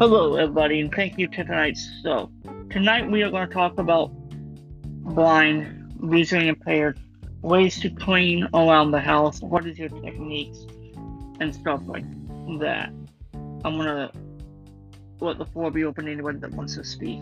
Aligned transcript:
Hello, 0.00 0.34
everybody, 0.34 0.80
and 0.80 0.92
thank 0.92 1.16
you 1.18 1.28
to 1.28 1.44
tonight's 1.44 1.88
show. 2.02 2.28
Tonight 2.68 3.08
we 3.08 3.22
are 3.22 3.30
going 3.30 3.46
to 3.46 3.54
talk 3.54 3.78
about 3.78 4.10
blind, 4.82 5.92
visually 6.00 6.48
impaired, 6.48 6.98
ways 7.42 7.80
to 7.80 7.90
clean 7.90 8.48
around 8.54 8.90
the 8.90 8.98
house, 8.98 9.40
what 9.40 9.64
is 9.68 9.78
your 9.78 9.90
techniques, 9.90 10.66
and 11.38 11.54
stuff 11.54 11.80
like 11.86 12.04
that. 12.58 12.90
I'm 13.64 13.76
going 13.76 13.86
to 13.86 14.10
let 15.20 15.38
the 15.38 15.46
floor 15.46 15.70
be 15.70 15.84
open 15.84 16.06
to 16.06 16.10
anyone 16.10 16.40
that 16.40 16.50
wants 16.50 16.74
to 16.74 16.82
speak. 16.82 17.20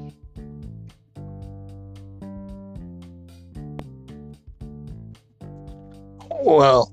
Well, 6.43 6.91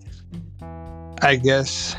I 1.22 1.38
guess 1.38 1.96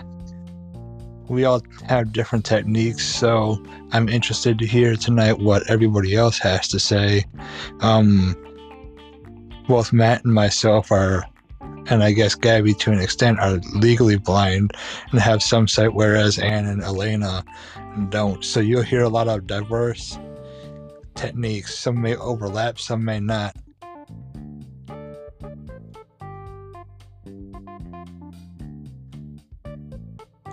we 1.31 1.45
all 1.45 1.63
have 1.87 2.13
different 2.13 2.45
techniques, 2.45 3.07
so 3.07 3.65
I'm 3.93 4.09
interested 4.09 4.59
to 4.59 4.67
hear 4.67 4.97
tonight 4.97 5.39
what 5.39 5.63
everybody 5.71 6.17
else 6.17 6.39
has 6.39 6.67
to 6.69 6.81
say. 6.81 7.25
Um, 7.83 8.35
both 9.69 9.93
Matt 9.93 10.25
and 10.25 10.35
myself 10.35 10.91
are, 10.91 11.25
and 11.87 12.03
I 12.03 12.11
guess 12.11 12.35
Gabby 12.35 12.75
to 12.75 12.91
an 12.91 12.99
extent, 12.99 13.39
are 13.39 13.61
legally 13.77 14.19
blind 14.19 14.73
and 15.13 15.21
have 15.21 15.41
some 15.41 15.69
sight, 15.69 15.95
whereas 15.95 16.37
Anne 16.41 16.67
and 16.67 16.83
Elena 16.83 17.45
don't. 18.09 18.45
So 18.45 18.59
you'll 18.59 18.83
hear 18.83 19.03
a 19.03 19.09
lot 19.09 19.29
of 19.29 19.47
diverse 19.47 20.19
techniques. 21.15 21.79
Some 21.79 22.03
may 22.03 22.17
overlap, 22.17 22.81
some 22.81 23.05
may 23.05 23.21
not. 23.21 23.55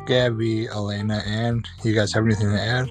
Gabby, 0.08 0.70
Elena, 0.70 1.22
and 1.26 1.68
you 1.84 1.94
guys 1.94 2.14
have 2.14 2.24
anything 2.24 2.50
to 2.50 2.60
add? 2.60 2.90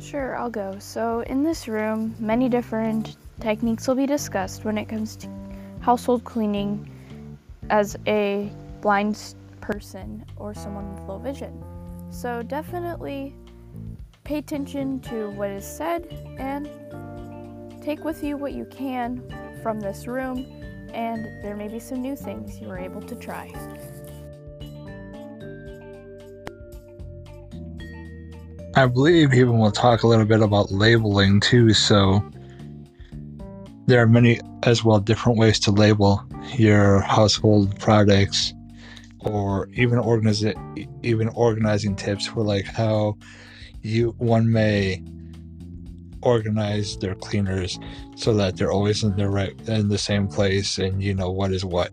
Sure, 0.00 0.36
I'll 0.36 0.50
go. 0.50 0.76
So, 0.78 1.20
in 1.22 1.42
this 1.42 1.66
room, 1.66 2.14
many 2.20 2.48
different 2.48 3.16
techniques 3.40 3.88
will 3.88 3.96
be 3.96 4.06
discussed 4.06 4.64
when 4.64 4.78
it 4.78 4.88
comes 4.88 5.16
to 5.16 5.28
household 5.80 6.22
cleaning 6.22 6.88
as 7.70 7.96
a 8.06 8.52
blind 8.80 9.34
person 9.60 10.24
or 10.36 10.54
someone 10.54 10.94
with 10.94 11.08
low 11.08 11.18
vision. 11.18 11.60
So, 12.10 12.40
definitely 12.44 13.34
pay 14.22 14.38
attention 14.38 15.00
to 15.00 15.30
what 15.30 15.50
is 15.50 15.66
said 15.66 16.06
and 16.38 16.70
take 17.82 18.04
with 18.04 18.22
you 18.22 18.36
what 18.36 18.52
you 18.52 18.64
can 18.66 19.20
from 19.60 19.80
this 19.80 20.06
room 20.06 20.57
and 20.94 21.24
there 21.42 21.56
may 21.56 21.68
be 21.68 21.78
some 21.78 22.02
new 22.02 22.16
things 22.16 22.60
you 22.60 22.68
are 22.70 22.78
able 22.78 23.02
to 23.02 23.14
try. 23.14 23.52
I 28.74 28.86
believe 28.86 29.34
even 29.34 29.58
we'll 29.58 29.72
talk 29.72 30.02
a 30.02 30.06
little 30.06 30.24
bit 30.24 30.40
about 30.40 30.70
labeling 30.70 31.40
too. 31.40 31.74
So 31.74 32.22
there 33.86 34.00
are 34.00 34.06
many 34.06 34.40
as 34.62 34.84
well 34.84 35.00
different 35.00 35.38
ways 35.38 35.58
to 35.60 35.70
label 35.72 36.22
your 36.56 37.00
household 37.00 37.78
products 37.80 38.54
or 39.20 39.68
even 39.72 39.98
organize 39.98 40.44
even 41.02 41.28
organizing 41.30 41.96
tips 41.96 42.26
for 42.26 42.42
like 42.42 42.66
how 42.66 43.16
you 43.82 44.14
one 44.18 44.52
may 44.52 45.02
organize 46.22 46.96
their 46.96 47.14
cleaners 47.14 47.78
so 48.16 48.34
that 48.34 48.56
they're 48.56 48.72
always 48.72 49.04
in 49.04 49.16
the 49.16 49.28
right 49.28 49.54
in 49.68 49.88
the 49.88 49.98
same 49.98 50.28
place 50.28 50.78
and 50.78 51.02
you 51.02 51.14
know 51.14 51.30
what 51.30 51.52
is 51.52 51.64
what. 51.64 51.92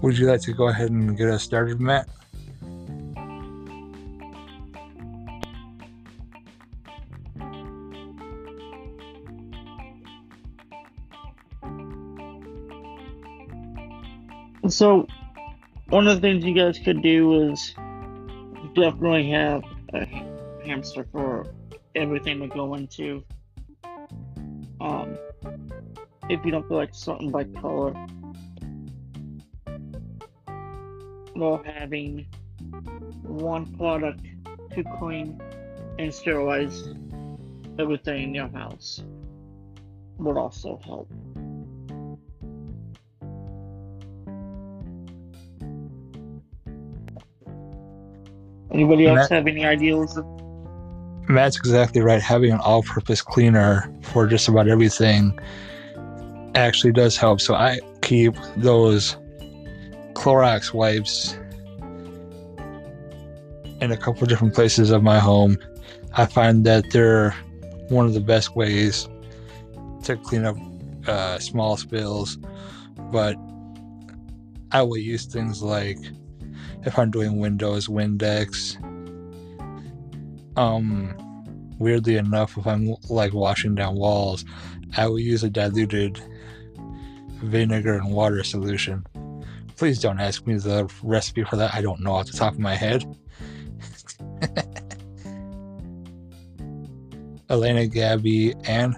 Would 0.00 0.16
you 0.16 0.26
like 0.26 0.40
to 0.42 0.52
go 0.52 0.68
ahead 0.68 0.90
and 0.90 1.16
get 1.16 1.28
us 1.28 1.42
started, 1.42 1.80
Matt? 1.80 2.08
So, 14.70 15.06
one 15.88 16.06
of 16.06 16.16
the 16.16 16.20
things 16.20 16.44
you 16.44 16.54
guys 16.54 16.78
could 16.78 17.02
do 17.02 17.50
is 17.50 17.74
definitely 18.74 19.30
have 19.30 19.62
a 19.94 20.04
hamster 20.64 21.06
for 21.10 21.46
everything 21.94 22.40
to 22.40 22.48
go 22.48 22.74
into. 22.74 23.24
Um, 24.80 25.16
if 26.28 26.44
you 26.44 26.50
don't 26.50 26.68
feel 26.68 26.76
like 26.76 26.94
sorting 26.94 27.30
by 27.30 27.44
color, 27.44 27.92
while 31.34 31.62
having 31.64 32.26
one 33.22 33.66
product 33.76 34.20
to 34.74 34.84
clean 34.98 35.40
and 35.98 36.12
sterilize 36.12 36.88
everything 37.78 38.24
in 38.24 38.34
your 38.34 38.48
house 38.48 39.02
would 40.18 40.36
also 40.36 40.80
help. 40.84 41.10
Anybody 48.78 49.08
else 49.08 49.28
Matt, 49.28 49.30
have 49.30 49.46
any 49.48 49.64
ideas? 49.64 50.16
Matt's 51.28 51.56
exactly 51.56 52.00
right. 52.00 52.22
Having 52.22 52.52
an 52.52 52.60
all 52.60 52.84
purpose 52.84 53.20
cleaner 53.20 53.92
for 54.02 54.24
just 54.24 54.46
about 54.46 54.68
everything 54.68 55.36
actually 56.54 56.92
does 56.92 57.16
help. 57.16 57.40
So 57.40 57.54
I 57.54 57.80
keep 58.02 58.36
those 58.56 59.16
Clorox 60.12 60.72
wipes 60.72 61.36
in 63.80 63.90
a 63.90 63.96
couple 63.96 64.28
different 64.28 64.54
places 64.54 64.92
of 64.92 65.02
my 65.02 65.18
home. 65.18 65.58
I 66.12 66.26
find 66.26 66.64
that 66.66 66.84
they're 66.92 67.32
one 67.88 68.06
of 68.06 68.14
the 68.14 68.20
best 68.20 68.54
ways 68.54 69.08
to 70.04 70.16
clean 70.18 70.44
up 70.44 70.56
uh, 71.08 71.40
small 71.40 71.76
spills, 71.76 72.36
but 73.10 73.34
I 74.70 74.82
will 74.82 74.98
use 74.98 75.24
things 75.24 75.64
like 75.64 75.98
if 76.84 76.98
I'm 76.98 77.10
doing 77.10 77.38
Windows, 77.38 77.88
Windex. 77.88 78.76
Um, 80.56 81.14
weirdly 81.78 82.16
enough, 82.16 82.56
if 82.56 82.66
I'm 82.66 82.94
like 83.08 83.32
washing 83.32 83.74
down 83.74 83.96
walls, 83.96 84.44
I 84.96 85.06
will 85.06 85.18
use 85.18 85.44
a 85.44 85.50
diluted 85.50 86.20
vinegar 87.42 87.94
and 87.94 88.12
water 88.12 88.42
solution. 88.42 89.04
Please 89.76 90.00
don't 90.00 90.18
ask 90.18 90.46
me 90.46 90.56
the 90.56 90.92
recipe 91.02 91.44
for 91.44 91.56
that. 91.56 91.74
I 91.74 91.82
don't 91.82 92.00
know 92.00 92.12
off 92.12 92.26
the 92.26 92.36
top 92.36 92.54
of 92.54 92.58
my 92.58 92.74
head. 92.74 93.04
Elena, 97.50 97.86
Gabby, 97.86 98.54
and 98.64 98.94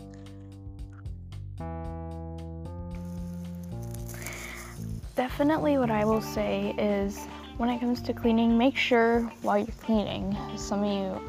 definitely 5.15 5.79
what 5.79 5.91
I 5.91 6.05
will 6.05 6.23
say 6.23 6.75
is 6.79 7.29
when 7.61 7.69
it 7.69 7.79
comes 7.79 8.01
to 8.01 8.15
cleaning, 8.15 8.57
make 8.57 8.75
sure 8.75 9.21
while 9.43 9.59
you're 9.59 9.67
cleaning, 9.83 10.35
some 10.57 10.83
of 10.83 10.91
you 10.91 11.21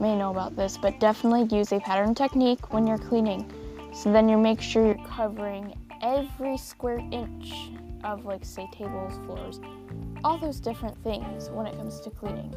may 0.00 0.14
know 0.14 0.30
about 0.30 0.54
this, 0.54 0.76
but 0.76 1.00
definitely 1.00 1.44
use 1.56 1.72
a 1.72 1.80
pattern 1.80 2.14
technique 2.14 2.74
when 2.74 2.86
you're 2.86 2.98
cleaning. 2.98 3.50
So 3.94 4.12
then 4.12 4.28
you 4.28 4.36
make 4.36 4.60
sure 4.60 4.84
you're 4.84 5.06
covering 5.06 5.74
every 6.02 6.58
square 6.58 6.98
inch 7.10 7.70
of 8.04 8.26
like 8.26 8.44
say 8.44 8.68
tables, 8.70 9.14
floors, 9.24 9.60
all 10.22 10.36
those 10.36 10.60
different 10.60 11.02
things 11.02 11.48
when 11.48 11.64
it 11.64 11.74
comes 11.78 12.00
to 12.00 12.10
cleaning. 12.10 12.54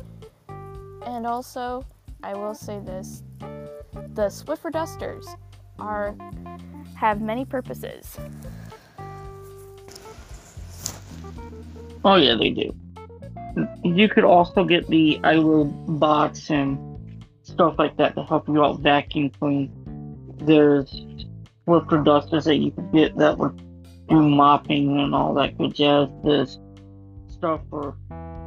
And 1.06 1.26
also, 1.26 1.86
I 2.22 2.34
will 2.34 2.54
say 2.54 2.82
this, 2.82 3.24
the 3.40 4.28
Swiffer 4.28 4.74
dusters 4.74 5.26
are 5.80 6.18
have 6.96 7.22
many 7.22 7.46
purposes. 7.46 8.18
Oh 12.04 12.18
yeah, 12.18 12.36
they 12.36 12.50
do 12.50 12.76
you 13.84 14.10
could 14.10 14.24
also 14.24 14.64
get 14.64 14.88
the 14.88 15.20
idle 15.24 15.66
bots 15.66 16.50
and 16.50 17.24
stuff 17.44 17.76
like 17.78 17.96
that 17.98 18.16
to 18.16 18.24
help 18.24 18.48
you 18.48 18.64
out 18.64 18.80
vacuum 18.80 19.30
clean. 19.30 19.72
There's 20.38 21.06
Swiffer 21.68 22.04
dusters 22.04 22.46
that 22.46 22.58
you 22.58 22.72
could 22.72 22.92
get 22.92 23.18
that 23.18 23.38
would 23.38 23.58
do 24.08 24.22
mopping 24.22 25.00
and 25.00 25.16
all 25.16 25.34
that 25.36 25.58
good 25.58 25.74
jazz. 25.74 26.10
There's 26.24 26.60
stuff 27.28 27.62
for 27.70 27.98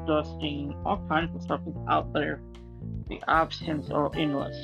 dusting, 0.06 0.74
all 0.84 1.04
kinds 1.08 1.34
of 1.34 1.42
stuff 1.42 1.60
is 1.66 1.74
out 1.88 2.12
there. 2.12 2.40
The 3.08 3.20
options 3.28 3.90
are 3.90 4.10
endless. 4.14 4.56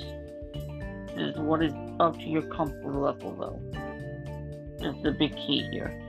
Is 1.17 1.37
what 1.37 1.62
is 1.62 1.73
up 2.00 2.17
to 2.17 2.25
your 2.25 2.43
comfort 2.43 2.94
level 2.94 3.35
though. 3.37 4.87
Is 4.87 5.02
the 5.02 5.12
big 5.12 5.35
key 5.37 5.69
here. 5.70 6.03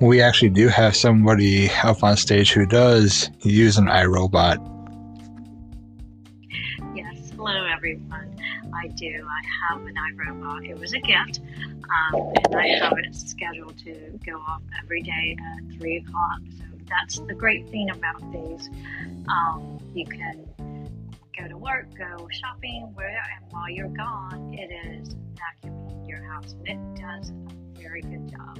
We 0.00 0.20
actually 0.22 0.50
do 0.50 0.68
have 0.68 0.94
somebody 0.94 1.70
up 1.82 2.02
on 2.02 2.16
stage 2.16 2.52
who 2.52 2.66
does 2.66 3.30
use 3.40 3.78
an 3.78 3.86
iRobot. 3.86 4.58
Yes, 6.94 7.32
hello 7.34 7.66
everyone. 7.66 8.36
I 8.74 8.88
do. 8.88 9.26
I 9.28 9.74
have 9.74 9.84
an 9.84 9.94
iRobot. 9.94 10.68
It 10.68 10.78
was 10.78 10.92
a 10.92 11.00
gift, 11.00 11.40
um, 11.66 12.32
and 12.44 12.54
I 12.54 12.68
have 12.78 12.94
it 12.98 13.14
scheduled 13.14 13.76
to 13.78 14.18
go 14.24 14.36
off 14.36 14.62
every 14.80 15.02
day 15.02 15.36
at 15.38 15.78
3 15.78 15.96
o'clock. 15.96 16.40
So 16.58 16.64
that's 16.88 17.18
the 17.20 17.34
great 17.34 17.68
thing 17.68 17.90
about 17.90 18.20
these. 18.30 18.70
Um, 19.28 19.80
you 19.94 20.06
can 20.06 20.44
go 21.36 21.48
to 21.48 21.56
work, 21.56 21.86
go 21.96 22.28
shopping, 22.30 22.90
where, 22.94 23.08
and 23.08 23.52
while 23.52 23.68
you're 23.68 23.88
gone, 23.88 24.54
it 24.54 24.70
is 24.92 25.16
vacuuming 25.34 26.08
your 26.08 26.22
house, 26.22 26.54
and 26.66 26.68
it 26.68 27.00
does 27.00 27.30
a 27.30 27.80
very 27.80 28.02
good 28.02 28.30
job. 28.30 28.58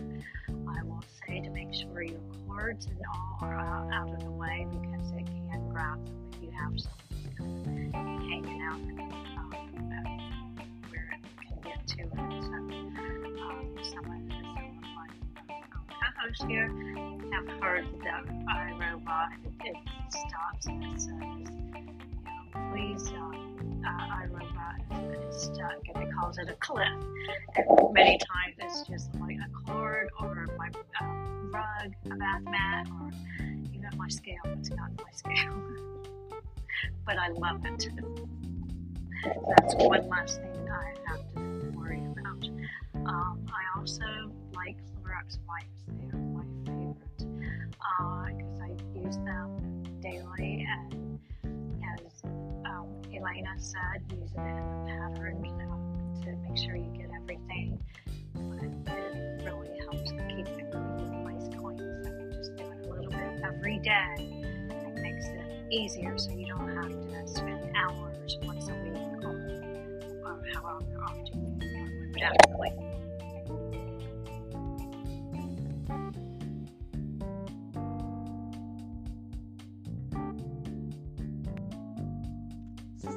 Say 1.28 1.40
to 1.40 1.50
make 1.50 1.74
sure 1.74 2.02
your 2.02 2.20
cords 2.46 2.86
and 2.86 2.98
all 3.12 3.38
are 3.42 3.54
out 3.92 4.14
of 4.14 4.20
the 4.24 4.30
way 4.30 4.66
because 4.70 5.10
it 5.10 5.26
can 5.26 5.68
grab 5.68 6.02
them 6.06 6.30
if 6.32 6.42
you 6.42 6.50
have 6.52 6.72
something 7.36 7.92
hanging 7.92 8.62
out 8.62 8.72
um, 8.72 9.52
where 10.88 11.10
it 11.12 11.46
can 11.46 11.60
get 11.62 11.86
to 11.86 12.00
it. 12.00 12.08
So, 12.14 12.54
um, 12.54 13.74
someone, 13.82 13.82
some 13.84 14.04
of 14.04 14.72
my 14.96 15.08
um, 15.54 15.64
co-hosts 15.70 16.44
here 16.48 16.68
have 17.32 17.60
heard 17.60 17.86
that 18.04 18.24
iRobot 18.48 19.28
it, 19.44 19.52
it 19.66 19.76
stops 20.10 20.66
and 20.66 20.82
it 20.82 20.98
says, 20.98 21.10
you 21.10 21.82
know, 21.84 22.70
please. 22.72 23.06
Um, 23.12 23.48
uh, 23.86 24.22
iRobot 24.22 25.28
is 25.28 25.42
stuck 25.42 25.80
and 25.94 26.02
it 26.04 26.14
calls 26.14 26.38
it 26.38 26.48
a 26.48 26.54
cliff. 26.54 26.88
And 27.56 27.66
many 27.92 28.18
times 28.18 28.56
it's 28.58 28.88
just 28.88 29.14
like 29.20 29.36
a 29.36 29.70
cord 29.70 30.10
or 30.20 30.46
my 30.58 30.68
uh, 31.00 31.17
rug, 31.52 31.92
a 32.10 32.16
bath 32.16 32.42
mat, 32.44 32.86
or 33.00 33.10
even 33.74 33.90
my 33.96 34.08
scale. 34.08 34.40
It's 34.46 34.70
not 34.70 34.90
my 34.96 35.10
scale. 35.12 35.62
but 37.04 37.18
I 37.18 37.28
love 37.28 37.64
it. 37.64 37.88
That's 39.48 39.74
one 39.76 40.08
last 40.08 40.40
thing 40.40 40.68
I 40.70 40.94
have 41.08 41.34
to 41.34 41.70
worry 41.76 42.02
about. 42.04 42.48
Um, 43.06 43.46
I 43.48 43.78
also 43.78 44.04
like 44.54 44.76
Clorox 45.02 45.38
wipes. 45.48 45.82
They 45.88 46.08
are 46.12 46.18
my 46.18 46.44
favorite 46.64 46.98
because 47.18 48.58
uh, 48.58 48.64
I 48.64 48.98
use 48.98 49.16
them 49.18 49.82
daily 50.00 50.66
and 50.68 51.18
as 51.44 52.22
um, 52.66 52.86
Elena 53.14 53.54
said, 53.58 54.02
use 54.12 54.30
it 54.32 54.38
in 54.38 54.56
the 54.56 54.92
pattern 54.92 55.44
you 55.44 55.52
know, 55.52 56.22
to 56.22 56.36
make 56.48 56.58
sure 56.58 56.76
you 56.76 56.90
get 56.96 57.10
everything. 57.14 57.80
Every 63.68 63.78
day. 63.80 64.14
It 64.70 65.02
makes 65.02 65.26
it 65.26 65.70
easier 65.70 66.16
so 66.16 66.30
you 66.30 66.46
don't 66.46 66.74
have 66.74 66.88
to 66.88 67.28
spend 67.28 67.76
hours 67.76 68.38
once 68.42 68.68
a 68.68 68.74
week 68.76 68.94
or, 69.22 69.36
or 70.24 70.42
however 70.54 71.04
often 71.04 71.60
you 71.60 72.18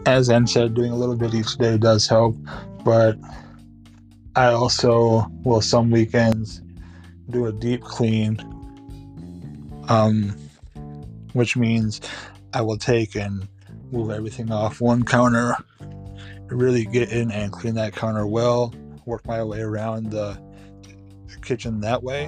as 0.05 0.29
Ann 0.29 0.47
said, 0.47 0.73
doing 0.73 0.91
a 0.91 0.95
little 0.95 1.15
bit 1.15 1.33
each 1.33 1.55
day 1.57 1.77
does 1.77 2.07
help, 2.07 2.35
but 2.83 3.17
I 4.35 4.47
also 4.47 5.27
will 5.43 5.61
some 5.61 5.91
weekends 5.91 6.61
do 7.29 7.45
a 7.45 7.53
deep 7.53 7.81
clean, 7.81 8.37
um, 9.91 10.35
which 11.33 11.57
means 11.57 12.01
I 12.53 12.61
will 12.61 12.77
take 12.77 13.15
and 13.15 13.47
move 13.91 14.09
everything 14.09 14.51
off 14.51 14.81
one 14.81 15.03
counter, 15.03 15.55
really 16.47 16.85
get 16.85 17.11
in 17.11 17.31
and 17.31 17.51
clean 17.51 17.75
that 17.75 17.93
counter 17.93 18.25
well, 18.25 18.73
work 19.05 19.25
my 19.27 19.43
way 19.43 19.61
around 19.61 20.11
the 20.11 20.41
kitchen 21.41 21.81
that 21.81 22.03
way. 22.03 22.27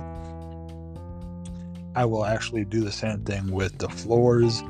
I 1.95 2.06
will 2.06 2.25
actually 2.25 2.65
do 2.65 2.81
the 2.81 2.92
same 2.92 3.24
thing 3.24 3.51
with 3.51 3.77
the 3.77 3.89
floors 3.89 4.63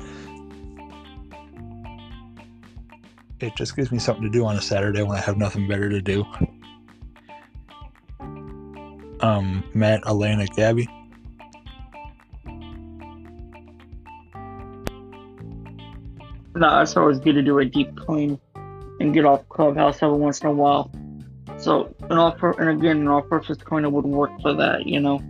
it 3.40 3.54
just 3.56 3.76
gives 3.76 3.92
me 3.92 3.98
something 3.98 4.24
to 4.24 4.30
do 4.30 4.44
on 4.46 4.56
a 4.56 4.62
Saturday 4.62 5.02
when 5.02 5.16
I 5.16 5.20
have 5.20 5.36
nothing 5.36 5.68
better 5.68 5.88
to 5.88 6.00
do. 6.00 6.24
Um, 9.20 9.64
Matt, 9.74 10.06
Elena, 10.06 10.46
Gabby. 10.46 10.88
No, 16.56 16.80
it's 16.80 16.96
always 16.96 17.18
good 17.18 17.32
to 17.34 17.42
do 17.42 17.58
a 17.58 17.64
deep 17.64 17.96
clean 17.96 18.38
and 19.00 19.12
get 19.12 19.24
off 19.24 19.48
Clubhouse 19.48 20.02
every 20.02 20.16
once 20.16 20.40
in 20.40 20.46
a 20.46 20.52
while. 20.52 20.90
So, 21.58 21.94
an 22.10 22.18
all 22.18 22.36
for, 22.38 22.60
and 22.60 22.78
again, 22.78 22.98
an 22.98 23.08
all-purpose 23.08 23.58
cleaner 23.58 23.90
would 23.90 24.04
work 24.04 24.30
for 24.40 24.54
that, 24.54 24.86
you 24.86 25.00
know. 25.00 25.20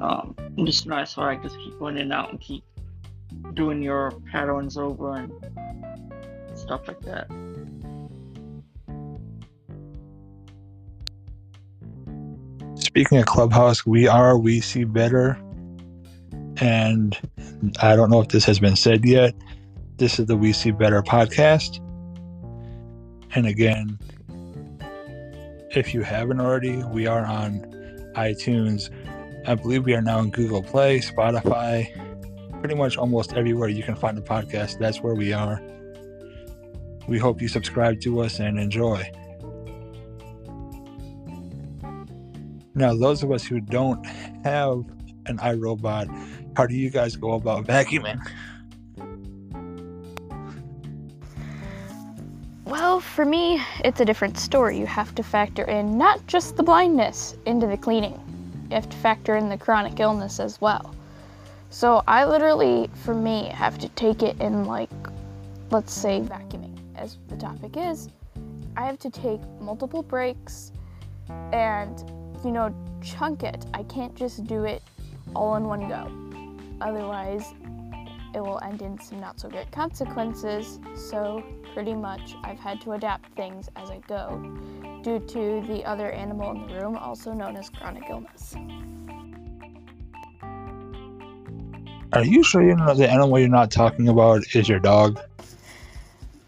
Um, 0.00 0.36
just 0.64 0.86
nice, 0.86 1.14
so 1.14 1.22
I 1.22 1.36
just 1.36 1.56
keep 1.58 1.78
going 1.78 1.96
in 1.96 2.02
and 2.02 2.12
out 2.12 2.30
and 2.30 2.40
keep 2.40 2.64
doing 3.54 3.82
your 3.82 4.12
patterns 4.30 4.76
over 4.76 5.16
and 5.16 5.32
stuff 6.54 6.86
like 6.86 7.00
that. 7.00 7.28
Speaking 12.76 13.18
of 13.18 13.26
Clubhouse, 13.26 13.86
we 13.86 14.06
are 14.06 14.38
We 14.38 14.60
See 14.60 14.84
Better. 14.84 15.38
And 16.60 17.16
I 17.80 17.96
don't 17.96 18.10
know 18.10 18.20
if 18.20 18.28
this 18.28 18.44
has 18.44 18.58
been 18.58 18.76
said 18.76 19.04
yet. 19.04 19.34
This 19.98 20.20
is 20.20 20.26
the 20.26 20.36
We 20.36 20.52
See 20.52 20.70
Better 20.70 21.02
podcast. 21.02 21.80
And 23.34 23.46
again, 23.48 23.98
if 25.74 25.92
you 25.92 26.02
haven't 26.02 26.40
already, 26.40 26.84
we 26.84 27.08
are 27.08 27.26
on 27.26 27.62
iTunes. 28.14 28.90
I 29.48 29.56
believe 29.56 29.86
we 29.86 29.94
are 29.94 30.00
now 30.00 30.18
on 30.18 30.30
Google 30.30 30.62
Play, 30.62 31.00
Spotify, 31.00 31.88
pretty 32.60 32.76
much 32.76 32.96
almost 32.96 33.32
everywhere 33.32 33.68
you 33.68 33.82
can 33.82 33.96
find 33.96 34.16
a 34.16 34.20
podcast. 34.20 34.78
That's 34.78 35.00
where 35.00 35.16
we 35.16 35.32
are. 35.32 35.60
We 37.08 37.18
hope 37.18 37.42
you 37.42 37.48
subscribe 37.48 38.00
to 38.02 38.20
us 38.20 38.38
and 38.38 38.56
enjoy. 38.56 39.10
Now, 42.76 42.94
those 42.94 43.24
of 43.24 43.32
us 43.32 43.42
who 43.42 43.58
don't 43.58 44.06
have 44.44 44.84
an 45.26 45.38
iRobot, 45.38 46.56
how 46.56 46.66
do 46.66 46.76
you 46.76 46.88
guys 46.88 47.16
go 47.16 47.32
about 47.32 47.66
vacuuming? 47.66 48.24
For 53.18 53.24
me, 53.24 53.60
it's 53.84 53.98
a 53.98 54.04
different 54.04 54.38
story. 54.38 54.78
You 54.78 54.86
have 54.86 55.12
to 55.16 55.24
factor 55.24 55.64
in 55.64 55.98
not 55.98 56.24
just 56.28 56.56
the 56.56 56.62
blindness 56.62 57.34
into 57.46 57.66
the 57.66 57.76
cleaning, 57.76 58.12
you 58.70 58.76
have 58.76 58.88
to 58.88 58.96
factor 58.98 59.34
in 59.34 59.48
the 59.48 59.58
chronic 59.58 59.98
illness 59.98 60.38
as 60.38 60.60
well. 60.60 60.94
So, 61.68 62.04
I 62.06 62.24
literally, 62.24 62.88
for 63.02 63.14
me, 63.14 63.46
have 63.46 63.76
to 63.78 63.88
take 63.88 64.22
it 64.22 64.40
in 64.40 64.66
like, 64.66 64.88
let's 65.72 65.92
say, 65.92 66.20
vacuuming 66.20 66.78
as 66.94 67.18
the 67.26 67.36
topic 67.36 67.76
is, 67.76 68.08
I 68.76 68.86
have 68.86 69.00
to 69.00 69.10
take 69.10 69.40
multiple 69.60 70.04
breaks 70.04 70.70
and, 71.52 71.98
you 72.44 72.52
know, 72.52 72.72
chunk 73.02 73.42
it. 73.42 73.66
I 73.74 73.82
can't 73.82 74.14
just 74.14 74.46
do 74.46 74.62
it 74.64 74.80
all 75.34 75.56
in 75.56 75.64
one 75.64 75.88
go. 75.88 76.08
Otherwise, 76.80 77.52
it 78.32 78.40
will 78.40 78.60
end 78.62 78.80
in 78.80 78.96
some 79.00 79.18
not 79.18 79.40
so 79.40 79.48
great 79.48 79.72
consequences. 79.72 80.78
So, 80.94 81.42
pretty 81.78 81.94
much, 81.94 82.34
I've 82.42 82.58
had 82.58 82.80
to 82.80 82.94
adapt 82.94 83.32
things 83.36 83.68
as 83.76 83.88
I 83.88 84.00
go 84.08 84.36
due 85.04 85.20
to 85.20 85.64
the 85.68 85.84
other 85.84 86.10
animal 86.10 86.50
in 86.50 86.66
the 86.66 86.74
room, 86.74 86.96
also 86.96 87.32
known 87.32 87.56
as 87.56 87.70
chronic 87.70 88.02
illness. 88.10 88.56
Are 92.14 92.24
you 92.24 92.42
sure 92.42 92.64
you 92.64 92.74
know 92.74 92.94
the 92.94 93.08
animal 93.08 93.38
you're 93.38 93.48
not 93.48 93.70
talking 93.70 94.08
about 94.08 94.42
is 94.56 94.68
your 94.68 94.80
dog? 94.80 95.20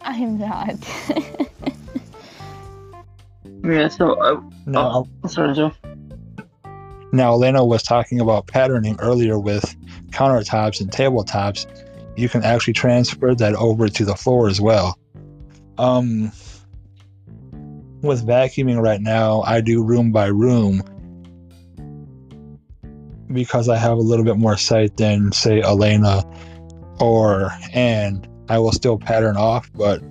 I'm 0.00 0.36
not. 0.36 0.74
yeah, 3.64 3.86
so. 3.86 4.14
Uh, 4.14 4.40
no. 4.66 5.06
Oh, 5.22 5.28
sorry, 5.28 5.54
Joe. 5.54 5.70
Now, 7.12 7.34
Elena 7.34 7.64
was 7.64 7.84
talking 7.84 8.18
about 8.18 8.48
patterning 8.48 8.96
earlier 8.98 9.38
with 9.38 9.76
countertops 10.10 10.80
and 10.80 10.90
tabletops. 10.90 11.66
You 12.16 12.28
can 12.28 12.42
actually 12.42 12.72
transfer 12.72 13.32
that 13.36 13.54
over 13.54 13.88
to 13.88 14.04
the 14.04 14.16
floor 14.16 14.48
as 14.48 14.60
well. 14.60 14.98
Um, 15.80 16.30
with 18.02 18.26
vacuuming 18.26 18.82
right 18.82 19.00
now, 19.00 19.40
I 19.40 19.62
do 19.62 19.82
room 19.82 20.12
by 20.12 20.26
room 20.26 20.82
because 23.32 23.70
I 23.70 23.78
have 23.78 23.96
a 23.96 24.02
little 24.02 24.26
bit 24.26 24.36
more 24.36 24.58
sight 24.58 24.98
than, 24.98 25.32
say, 25.32 25.62
Elena 25.62 26.22
or 27.00 27.50
Anne. 27.72 28.26
I 28.50 28.58
will 28.58 28.72
still 28.72 28.98
pattern 28.98 29.38
off, 29.38 29.70
but 29.72 30.02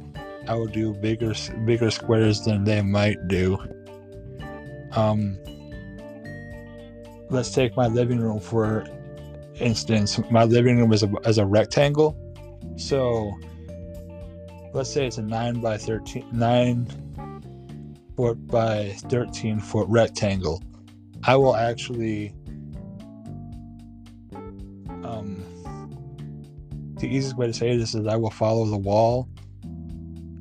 I 0.47 0.55
will 0.55 0.65
do 0.65 0.91
bigger 0.95 1.35
bigger 1.65 1.91
squares 1.91 2.41
than 2.41 2.63
they 2.63 2.81
might 2.81 3.27
do. 3.27 3.59
Um, 4.93 5.37
let's 7.29 7.51
take 7.51 7.77
my 7.77 7.85
living 7.85 8.19
room 8.19 8.39
for 8.39 8.87
instance. 9.59 10.19
My 10.31 10.45
living 10.45 10.79
room 10.79 10.91
is 10.93 11.03
a, 11.03 11.11
is 11.25 11.37
a 11.37 11.45
rectangle. 11.45 12.17
So 12.77 13.31
let's 14.73 14.91
say 14.91 15.07
it's 15.07 15.17
a 15.17 15.21
9 15.21 15.61
by 15.61 15.77
13, 15.77 16.25
9 16.31 16.87
foot 18.15 18.47
by 18.47 18.95
13 19.07 19.59
foot 19.59 19.87
rectangle. 19.87 20.61
I 21.23 21.35
will 21.35 21.55
actually, 21.55 22.33
um, 25.03 25.43
the 26.99 27.07
easiest 27.07 27.37
way 27.37 27.47
to 27.47 27.53
say 27.53 27.75
this 27.77 27.95
is 27.95 28.07
I 28.07 28.15
will 28.15 28.29
follow 28.29 28.65
the 28.65 28.77
wall 28.77 29.27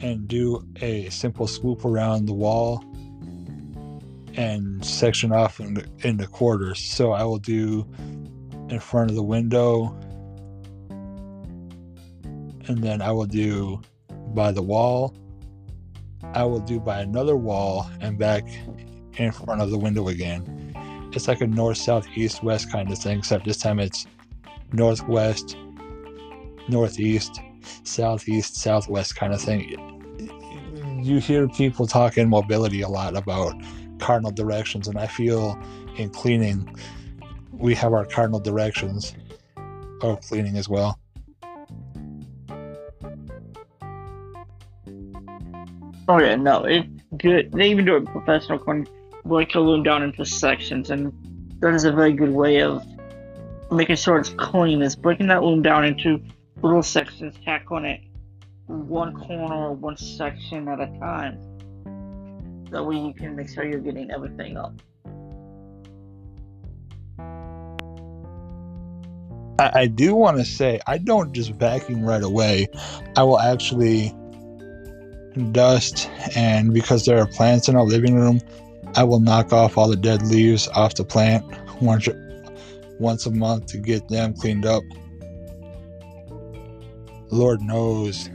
and 0.00 0.28
do 0.28 0.62
a 0.80 1.08
simple 1.08 1.46
swoop 1.46 1.84
around 1.84 2.26
the 2.26 2.34
wall 2.34 2.84
and 4.34 4.84
section 4.84 5.32
off 5.32 5.58
into, 5.58 5.84
into 6.00 6.26
quarters. 6.26 6.78
So 6.78 7.12
I 7.12 7.24
will 7.24 7.38
do 7.38 7.86
in 8.68 8.78
front 8.78 9.10
of 9.10 9.16
the 9.16 9.22
window 9.22 9.96
and 12.68 12.82
then 12.82 13.00
I 13.00 13.10
will 13.10 13.26
do 13.26 13.80
by 14.34 14.52
the 14.52 14.62
wall. 14.62 15.14
I 16.34 16.44
will 16.44 16.60
do 16.60 16.80
by 16.80 17.00
another 17.00 17.36
wall 17.36 17.90
and 18.00 18.18
back 18.18 18.44
in 19.16 19.32
front 19.32 19.60
of 19.60 19.70
the 19.70 19.78
window 19.78 20.08
again. 20.08 20.72
It's 21.12 21.28
like 21.28 21.40
a 21.40 21.46
north, 21.46 21.78
south, 21.78 22.06
east, 22.14 22.42
west 22.42 22.70
kind 22.70 22.90
of 22.90 22.98
thing, 22.98 23.18
except 23.18 23.44
this 23.44 23.58
time 23.58 23.78
it's 23.78 24.06
northwest, 24.72 25.56
northeast, 26.68 27.40
southeast, 27.84 28.56
southwest 28.56 29.16
kind 29.16 29.32
of 29.32 29.40
thing. 29.40 31.00
You 31.02 31.18
hear 31.18 31.48
people 31.48 31.86
talking 31.86 32.28
mobility 32.28 32.82
a 32.82 32.88
lot 32.88 33.16
about 33.16 33.54
cardinal 33.98 34.32
directions, 34.32 34.88
and 34.88 34.98
I 34.98 35.06
feel 35.06 35.58
in 35.96 36.10
cleaning 36.10 36.76
we 37.52 37.74
have 37.74 37.92
our 37.92 38.04
cardinal 38.04 38.40
directions 38.40 39.14
of 40.02 40.20
cleaning 40.20 40.56
as 40.56 40.68
well. 40.68 40.98
Oh 46.10 46.18
yeah, 46.18 46.36
no, 46.36 46.64
it's 46.64 46.88
good. 47.18 47.52
They 47.52 47.68
even 47.68 47.84
do 47.84 47.96
it 47.96 48.06
professional 48.06 48.58
cleaning, 48.58 48.88
break 49.26 49.54
a 49.54 49.60
loom 49.60 49.82
down 49.82 50.02
into 50.02 50.24
sections, 50.24 50.90
and 50.90 51.12
that 51.60 51.74
is 51.74 51.84
a 51.84 51.92
very 51.92 52.14
good 52.14 52.32
way 52.32 52.62
of 52.62 52.82
making 53.70 53.96
sure 53.96 54.18
it's 54.18 54.30
clean. 54.30 54.80
Is 54.80 54.96
breaking 54.96 55.26
that 55.26 55.42
loom 55.42 55.60
down 55.60 55.84
into 55.84 56.22
little 56.62 56.82
sections, 56.82 57.34
tackling 57.44 57.84
it 57.84 58.00
one 58.68 59.14
corner 59.14 59.54
or 59.54 59.72
one 59.74 59.98
section 59.98 60.66
at 60.68 60.80
a 60.80 60.86
time. 60.98 61.38
That 62.70 62.84
way 62.84 62.96
you 62.96 63.12
can 63.12 63.36
make 63.36 63.50
sure 63.50 63.64
you're 63.64 63.78
getting 63.78 64.10
everything 64.10 64.56
up. 64.56 64.72
I, 69.58 69.80
I 69.80 69.86
do 69.86 70.14
want 70.14 70.38
to 70.38 70.44
say 70.46 70.80
I 70.86 70.96
don't 70.96 71.32
just 71.32 71.52
vacuum 71.52 72.02
right 72.02 72.22
away. 72.22 72.68
I 73.14 73.24
will 73.24 73.40
actually 73.40 74.14
dust, 75.38 76.10
and 76.36 76.72
because 76.72 77.04
there 77.04 77.18
are 77.18 77.26
plants 77.26 77.68
in 77.68 77.76
our 77.76 77.84
living 77.84 78.14
room, 78.14 78.40
I 78.96 79.04
will 79.04 79.20
knock 79.20 79.52
off 79.52 79.76
all 79.76 79.88
the 79.88 79.96
dead 79.96 80.22
leaves 80.22 80.68
off 80.68 80.94
the 80.94 81.04
plant 81.04 81.44
once 81.80 82.08
once 82.98 83.26
a 83.26 83.30
month 83.30 83.66
to 83.66 83.78
get 83.78 84.08
them 84.08 84.34
cleaned 84.34 84.66
up. 84.66 84.82
Lord 87.30 87.60
knows 87.60 88.30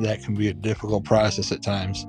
that 0.00 0.22
can 0.22 0.34
be 0.34 0.48
a 0.48 0.54
difficult 0.54 1.04
process 1.04 1.52
at 1.52 1.62
times. 1.62 2.06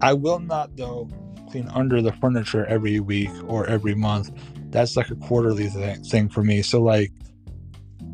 I 0.00 0.12
will 0.12 0.40
not, 0.40 0.76
though, 0.76 1.08
clean 1.50 1.68
under 1.68 2.02
the 2.02 2.12
furniture 2.12 2.66
every 2.66 3.00
week 3.00 3.30
or 3.46 3.66
every 3.66 3.94
month 3.94 4.30
that's 4.72 4.96
like 4.96 5.10
a 5.10 5.14
quarterly 5.16 5.68
th- 5.68 5.98
thing 5.98 6.28
for 6.28 6.42
me. 6.42 6.62
So 6.62 6.82
like 6.82 7.12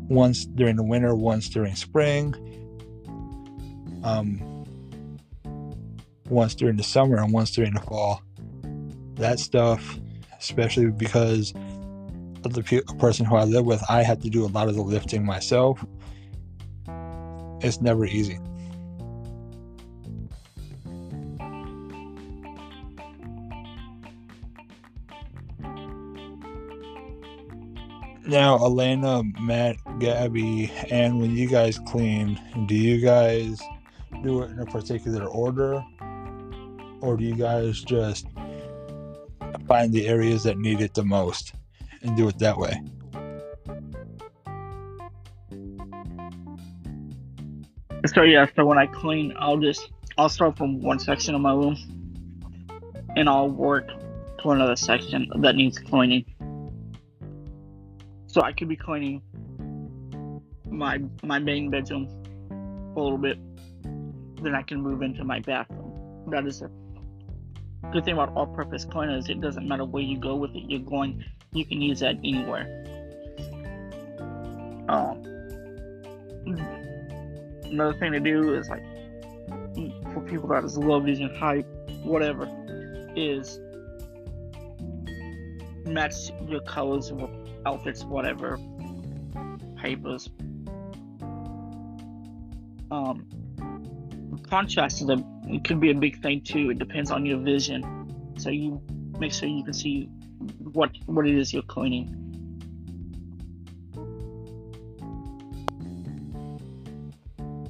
once 0.09 0.45
during 0.45 0.75
the 0.75 0.83
winter, 0.83 1.15
once 1.15 1.49
during 1.49 1.73
spring, 1.75 2.35
um, 4.03 4.65
once 6.29 6.55
during 6.55 6.77
the 6.77 6.83
summer, 6.83 7.17
and 7.17 7.33
once 7.33 7.51
during 7.51 7.73
the 7.73 7.81
fall. 7.81 8.21
That 9.15 9.39
stuff, 9.39 9.99
especially 10.39 10.87
because 10.91 11.53
of 12.45 12.53
the 12.53 12.63
pe- 12.63 12.81
person 12.97 13.25
who 13.25 13.35
I 13.35 13.43
live 13.43 13.65
with, 13.65 13.83
I 13.89 14.03
had 14.03 14.21
to 14.21 14.29
do 14.29 14.45
a 14.45 14.47
lot 14.47 14.67
of 14.67 14.75
the 14.75 14.81
lifting 14.81 15.25
myself. 15.25 15.83
It's 17.61 17.81
never 17.81 18.05
easy. 18.05 18.39
Now, 28.25 28.57
Elena, 28.57 29.23
Matt, 29.41 29.77
Gabby, 29.97 30.71
and 30.91 31.19
when 31.19 31.35
you 31.35 31.47
guys 31.49 31.79
clean, 31.87 32.39
do 32.67 32.75
you 32.75 33.01
guys 33.01 33.59
do 34.23 34.41
it 34.41 34.51
in 34.51 34.59
a 34.59 34.65
particular 34.65 35.25
order? 35.25 35.83
Or 37.01 37.15
do 37.15 37.23
you 37.23 37.35
guys 37.35 37.81
just 37.81 38.27
find 39.67 39.93
the 39.93 40.07
areas 40.07 40.43
that 40.43 40.57
need 40.57 40.81
it 40.81 40.93
the 40.93 41.03
most 41.03 41.53
and 42.01 42.15
do 42.17 42.27
it 42.27 42.39
that 42.39 42.57
way? 42.57 42.81
So 48.13 48.23
yeah, 48.23 48.47
so 48.55 48.65
when 48.65 48.77
I 48.77 48.87
clean, 48.87 49.33
I'll 49.37 49.57
just 49.57 49.91
I'll 50.17 50.29
start 50.29 50.57
from 50.57 50.81
one 50.81 50.99
section 50.99 51.35
of 51.35 51.41
my 51.41 51.53
room, 51.53 51.77
and 53.15 53.29
I'll 53.29 53.49
work 53.49 53.87
to 54.41 54.49
another 54.51 54.75
section 54.75 55.29
that 55.41 55.55
needs 55.55 55.77
cleaning. 55.79 56.25
So 58.27 58.41
I 58.41 58.51
could 58.51 58.67
be 58.67 58.75
cleaning 58.75 59.21
my 60.65 61.01
my 61.23 61.39
main 61.39 61.69
bedroom 61.69 62.07
a 62.95 62.99
little 62.99 63.17
bit. 63.17 63.37
Then 64.41 64.55
I 64.55 64.61
can 64.61 64.81
move 64.81 65.01
into 65.01 65.23
my 65.23 65.39
bathroom. 65.39 66.25
That 66.29 66.45
is 66.45 66.61
a 66.61 66.69
good 67.91 68.05
thing 68.05 68.13
about 68.13 68.33
all-purpose 68.35 68.85
cleaner 68.85 69.17
is 69.17 69.29
it 69.29 69.41
doesn't 69.41 69.67
matter 69.67 69.85
where 69.85 70.03
you 70.03 70.17
go 70.17 70.35
with 70.35 70.55
it. 70.55 70.63
You're 70.67 70.79
going, 70.81 71.23
you 71.51 71.65
can 71.65 71.81
use 71.81 71.99
that 72.01 72.15
anywhere. 72.17 72.85
Um, 74.87 75.23
another 77.65 77.97
thing 77.99 78.11
to 78.13 78.19
do 78.19 78.55
is 78.55 78.69
like 78.69 78.83
for 80.13 80.21
people 80.21 80.49
that 80.49 80.63
is 80.63 80.77
love 80.77 81.07
using 81.07 81.33
hype, 81.35 81.67
whatever, 82.03 82.47
is 83.15 83.59
match 85.85 86.31
your 86.47 86.61
colors 86.61 87.11
outfits, 87.65 88.03
whatever, 88.03 88.59
papers. 89.77 90.29
Um, 92.91 93.27
contrast 94.49 95.01
is 95.01 95.09
a 95.09 95.23
it 95.47 95.63
could 95.63 95.79
be 95.79 95.91
a 95.91 95.95
big 95.95 96.21
thing 96.21 96.41
too. 96.41 96.69
It 96.69 96.79
depends 96.79 97.11
on 97.11 97.25
your 97.25 97.39
vision, 97.39 97.83
so 98.37 98.49
you 98.49 98.81
make 99.19 99.33
sure 99.33 99.47
you 99.47 99.63
can 99.63 99.73
see 99.73 100.09
what 100.59 100.91
what 101.05 101.27
it 101.27 101.35
is 101.35 101.53
you're 101.53 101.63
cleaning. 101.63 102.15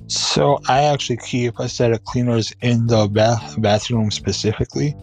So 0.07 0.59
I 0.67 0.83
actually 0.83 1.17
keep 1.17 1.59
a 1.59 1.69
set 1.69 1.91
of 1.91 2.03
cleaners 2.05 2.53
in 2.61 2.87
the 2.87 3.07
bath 3.07 3.61
bathroom 3.61 4.09
specifically 4.09 4.95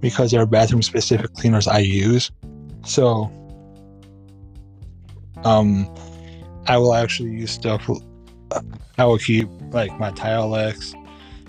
because 0.00 0.30
there 0.30 0.40
are 0.40 0.46
bathroom 0.46 0.82
specific 0.82 1.32
cleaners 1.34 1.68
I 1.68 1.78
use. 1.78 2.30
So 2.84 3.30
um, 5.44 5.92
I 6.66 6.78
will 6.78 6.94
actually 6.94 7.30
use 7.30 7.52
stuff. 7.52 7.88
I 8.98 9.04
will 9.04 9.18
keep 9.18 9.48
like 9.70 9.98
my 9.98 10.10
Tilex, 10.12 10.94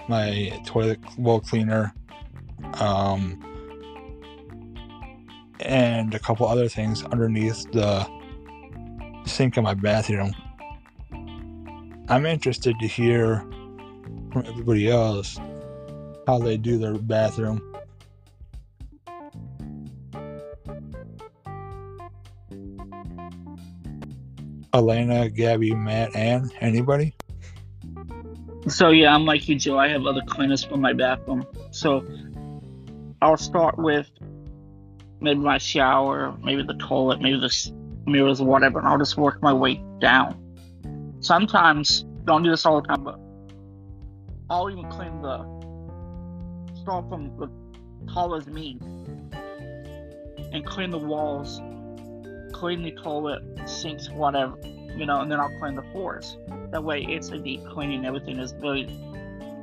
my 0.09 0.61
toilet 0.65 0.99
bowl 1.17 1.39
cleaner, 1.39 1.93
um, 2.79 3.41
and 5.59 6.13
a 6.13 6.19
couple 6.19 6.47
other 6.47 6.67
things 6.69 7.03
underneath 7.03 7.71
the 7.71 8.07
sink 9.25 9.57
in 9.57 9.63
my 9.63 9.73
bathroom. 9.73 10.33
I'm 12.07 12.25
interested 12.25 12.75
to 12.79 12.87
hear 12.87 13.39
from 14.31 14.43
everybody 14.45 14.89
else 14.89 15.39
how 16.27 16.39
they 16.39 16.57
do 16.57 16.77
their 16.77 16.95
bathroom. 16.95 17.61
Elena, 24.75 25.29
Gabby, 25.29 25.73
Matt, 25.73 26.13
Ann, 26.17 26.51
anybody? 26.59 27.15
So 28.67 28.89
yeah, 28.89 29.15
I'm 29.15 29.25
like 29.25 29.47
you, 29.47 29.55
Joe. 29.55 29.79
I 29.79 29.87
have 29.87 30.05
other 30.05 30.21
cleaners 30.27 30.65
for 30.65 30.75
my 30.75 30.91
bathroom. 30.91 31.45
So 31.71 32.05
I'll 33.21 33.37
start 33.37 33.77
with 33.77 34.09
maybe 35.21 35.39
my 35.39 35.59
shower, 35.59 36.35
maybe 36.43 36.63
the 36.63 36.73
toilet, 36.73 37.21
maybe 37.21 37.39
the 37.39 37.71
mirrors, 38.05 38.41
or 38.41 38.47
whatever, 38.47 38.79
and 38.79 38.87
I'll 38.87 38.97
just 38.97 39.15
work 39.15 39.41
my 39.41 39.53
way 39.53 39.81
down. 39.99 40.41
Sometimes 41.21 42.03
don't 42.25 42.43
do 42.43 42.49
this 42.49 42.65
all 42.65 42.81
the 42.81 42.87
time, 42.87 43.03
but 43.03 43.17
I'll 44.49 44.69
even 44.69 44.89
clean 44.89 45.21
the 45.21 45.37
start 46.81 47.07
from 47.07 47.35
the 47.37 47.49
tallest 48.11 48.47
me 48.47 48.77
and 50.51 50.65
clean 50.65 50.89
the 50.91 50.97
walls, 50.97 51.61
clean 52.55 52.81
the 52.81 52.91
toilet, 52.91 53.43
sinks, 53.65 54.09
whatever, 54.09 54.55
you 54.95 55.05
know, 55.05 55.19
and 55.19 55.29
then 55.29 55.41
I'll 55.41 55.51
clean 55.59 55.75
the 55.75 55.83
floors. 55.91 56.37
That 56.71 56.81
way, 56.81 57.03
it's 57.03 57.29
a 57.29 57.37
deep 57.37 57.65
cleaning. 57.65 58.05
Everything 58.05 58.39
is 58.39 58.53
very 58.53 58.85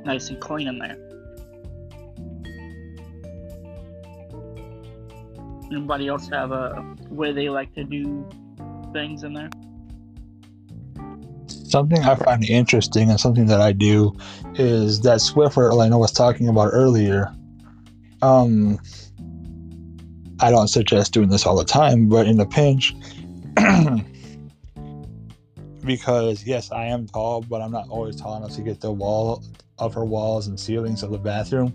nice 0.05 0.29
and 0.29 0.39
clean 0.39 0.67
in 0.67 0.77
there. 0.77 0.97
Anybody 5.71 6.07
else 6.07 6.29
have 6.29 6.51
a 6.51 6.85
way 7.09 7.31
they 7.31 7.49
like 7.49 7.73
to 7.73 7.83
do 7.83 8.29
things 8.93 9.23
in 9.23 9.33
there? 9.33 9.49
Something 11.47 12.03
I 12.03 12.13
find 12.13 12.47
interesting 12.47 13.09
and 13.09 13.19
something 13.19 13.47
that 13.47 13.59
I 13.59 13.71
do 13.71 14.15
is 14.53 15.01
that 15.01 15.17
Swiffer 15.17 15.71
Elena 15.71 15.97
was 15.97 16.11
talking 16.11 16.47
about 16.47 16.69
earlier. 16.71 17.33
Um, 18.21 18.79
I 20.43 20.51
don't 20.51 20.67
suggest 20.67 21.13
doing 21.13 21.29
this 21.29 21.45
all 21.45 21.55
the 21.55 21.63
time, 21.63 22.09
but 22.09 22.27
in 22.27 22.37
a 22.37 22.45
pinch, 22.45 22.93
because 25.85 26.45
yes, 26.45 26.69
I 26.69 26.83
am 26.87 27.07
tall, 27.07 27.39
but 27.43 27.61
I'm 27.61 27.71
not 27.71 27.87
always 27.87 28.17
tall 28.17 28.35
enough 28.35 28.53
to 28.55 28.61
get 28.61 28.81
the 28.81 28.91
wall, 28.91 29.41
upper 29.79 30.03
walls, 30.03 30.47
and 30.47 30.59
ceilings 30.59 31.01
of 31.01 31.11
the 31.11 31.17
bathroom. 31.17 31.73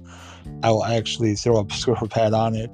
I 0.62 0.70
will 0.70 0.84
actually 0.84 1.34
throw 1.34 1.60
a 1.60 1.64
Swiffer 1.68 2.10
pad 2.10 2.34
on 2.34 2.54
it 2.54 2.70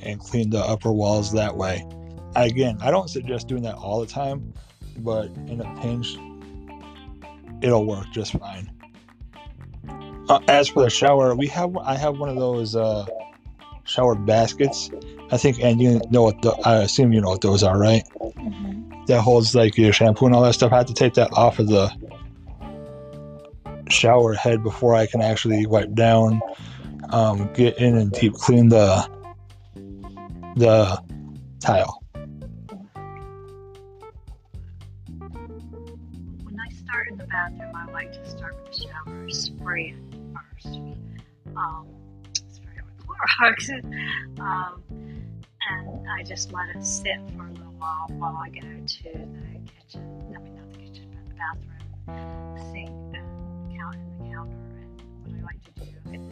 and 0.00 0.18
clean 0.18 0.48
the 0.48 0.60
upper 0.60 0.90
walls 0.90 1.32
that 1.32 1.54
way. 1.54 1.86
Again, 2.34 2.78
I 2.80 2.90
don't 2.90 3.10
suggest 3.10 3.46
doing 3.46 3.62
that 3.64 3.74
all 3.74 4.00
the 4.00 4.06
time, 4.06 4.54
but 5.00 5.26
in 5.48 5.60
a 5.60 5.80
pinch, 5.82 6.16
it'll 7.60 7.84
work 7.84 8.06
just 8.10 8.32
fine. 8.32 8.70
Uh, 10.30 10.40
as 10.48 10.68
for 10.68 10.82
the 10.82 10.88
shower, 10.88 11.34
we 11.34 11.46
have 11.48 11.76
I 11.76 11.94
have 11.94 12.18
one 12.18 12.30
of 12.30 12.36
those 12.36 12.74
uh, 12.74 13.04
shower 13.84 14.14
baskets. 14.14 14.90
I 15.30 15.38
think, 15.38 15.58
and 15.60 15.80
you 15.80 16.00
know 16.10 16.22
what? 16.22 16.40
The, 16.42 16.50
I 16.64 16.82
assume 16.82 17.12
you 17.12 17.20
know 17.20 17.30
what 17.30 17.40
those 17.40 17.62
are, 17.62 17.78
right? 17.78 18.04
That 19.06 19.20
holds 19.20 19.54
like 19.54 19.76
your 19.76 19.92
shampoo 19.92 20.26
and 20.26 20.34
all 20.34 20.42
that 20.42 20.54
stuff. 20.54 20.72
I 20.72 20.78
have 20.78 20.86
to 20.86 20.94
take 20.94 21.14
that 21.14 21.32
off 21.32 21.58
of 21.58 21.68
the 21.68 21.90
shower 23.88 24.34
head 24.34 24.62
before 24.62 24.94
I 24.94 25.06
can 25.06 25.20
actually 25.20 25.66
wipe 25.66 25.92
down, 25.94 26.40
um, 27.10 27.52
get 27.54 27.78
in 27.78 27.96
and 27.96 28.12
deep 28.12 28.34
clean 28.34 28.68
the 28.68 29.08
the 30.56 31.00
tile. 31.60 32.02
When 35.18 36.56
I 36.60 36.68
start 36.70 37.08
in 37.08 37.18
the 37.18 37.24
bathroom, 37.24 37.74
I 37.74 37.90
like 37.92 38.12
to 38.12 38.30
start 38.30 38.54
with 38.56 38.72
the 38.72 38.88
shower, 38.88 39.28
spray 39.28 39.94
first. 40.32 40.78
Um, 41.56 41.88
spray 42.50 42.74
it 42.76 42.84
with 42.84 42.96
Clorox. 43.06 44.40
um, 44.40 44.82
I 46.08 46.22
just 46.22 46.52
let 46.52 46.68
it 46.74 46.84
sit 46.84 47.18
for 47.36 47.46
a 47.46 47.50
little 47.50 47.74
while 47.78 48.06
while 48.18 48.36
I 48.36 48.48
go 48.48 48.60
to 48.60 49.02
the 49.02 49.60
kitchen. 49.66 50.02
I 50.34 50.38
mean, 50.38 50.54
not 50.54 50.72
the 50.72 50.78
kitchen, 50.78 51.10
but 51.10 51.28
the 51.28 51.34
bathroom 51.34 52.58
sink 52.72 52.90
and 53.14 53.76
count 53.76 53.96
in 53.96 54.18
the 54.18 54.30
counter. 54.30 54.56
And 55.24 55.24
what 55.24 55.34
I 55.34 55.42
like 55.42 55.62
to 55.64 55.70
do 55.72 55.86
is 56.14 56.22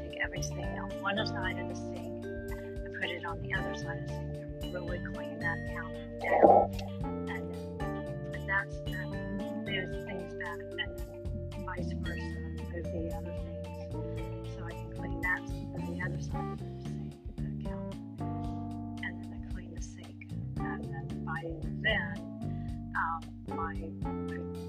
take 0.00 0.20
everything 0.22 0.64
on 0.78 0.90
one 1.02 1.26
side 1.26 1.58
of 1.58 1.68
the 1.68 1.74
sink 1.74 2.24
and 2.24 2.94
put 3.00 3.10
it 3.10 3.24
on 3.24 3.42
the 3.42 3.54
other 3.54 3.74
side 3.74 3.98
of 3.98 4.08
the 4.08 4.14
sink 4.14 4.62
and 4.62 4.74
really 4.74 4.98
clean 5.12 5.38
that 5.40 5.58
counter 5.68 6.18
down. 6.20 6.72
And 7.28 7.54
and 8.34 8.48
that's 8.48 8.76
that 8.80 9.06
moves 9.66 10.04
things 10.06 10.34
back 10.34 10.58
and 10.58 11.66
vice 11.66 11.92
versa, 12.00 12.22
move 12.72 12.84
the 12.84 13.14
other 13.14 13.34
things. 14.16 14.48
So 14.56 14.64
I 14.64 14.70
can 14.70 14.92
clean 14.96 15.20
that 15.20 15.40
on 15.40 15.80
the 15.86 16.02
other 16.04 16.22
side 16.22 16.79
then 21.42 21.60
by 21.60 21.68
then, 21.82 22.14
um, 22.96 23.20
my 23.56 23.74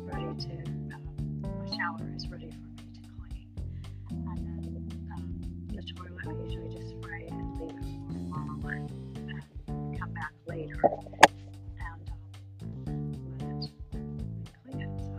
ready 0.06 0.36
to 0.42 0.52
um, 0.94 1.04
my 1.42 1.66
shower 1.76 2.16
is 2.16 2.28
ready 2.30 2.50
for 2.50 2.68
me 2.68 2.84
to 2.94 3.02
clean. 3.18 3.50
And 4.10 4.28
then 4.28 5.12
um, 5.14 5.42
the 5.68 5.82
toilet 5.82 6.14
I 6.28 6.30
usually 6.46 6.70
just 6.76 6.90
spray 6.90 7.28
and 7.30 7.60
leave 7.60 7.70
it 7.72 7.76
for 8.08 8.18
a 8.18 8.22
while 8.30 8.68
and, 8.70 8.92
and 9.70 10.00
come 10.00 10.12
back 10.14 10.34
later 10.48 10.80
and 11.80 12.10
um, 12.88 13.00
let 13.40 13.56
it 13.64 13.72
clean 14.64 14.82
it. 14.82 14.90
So. 15.00 15.16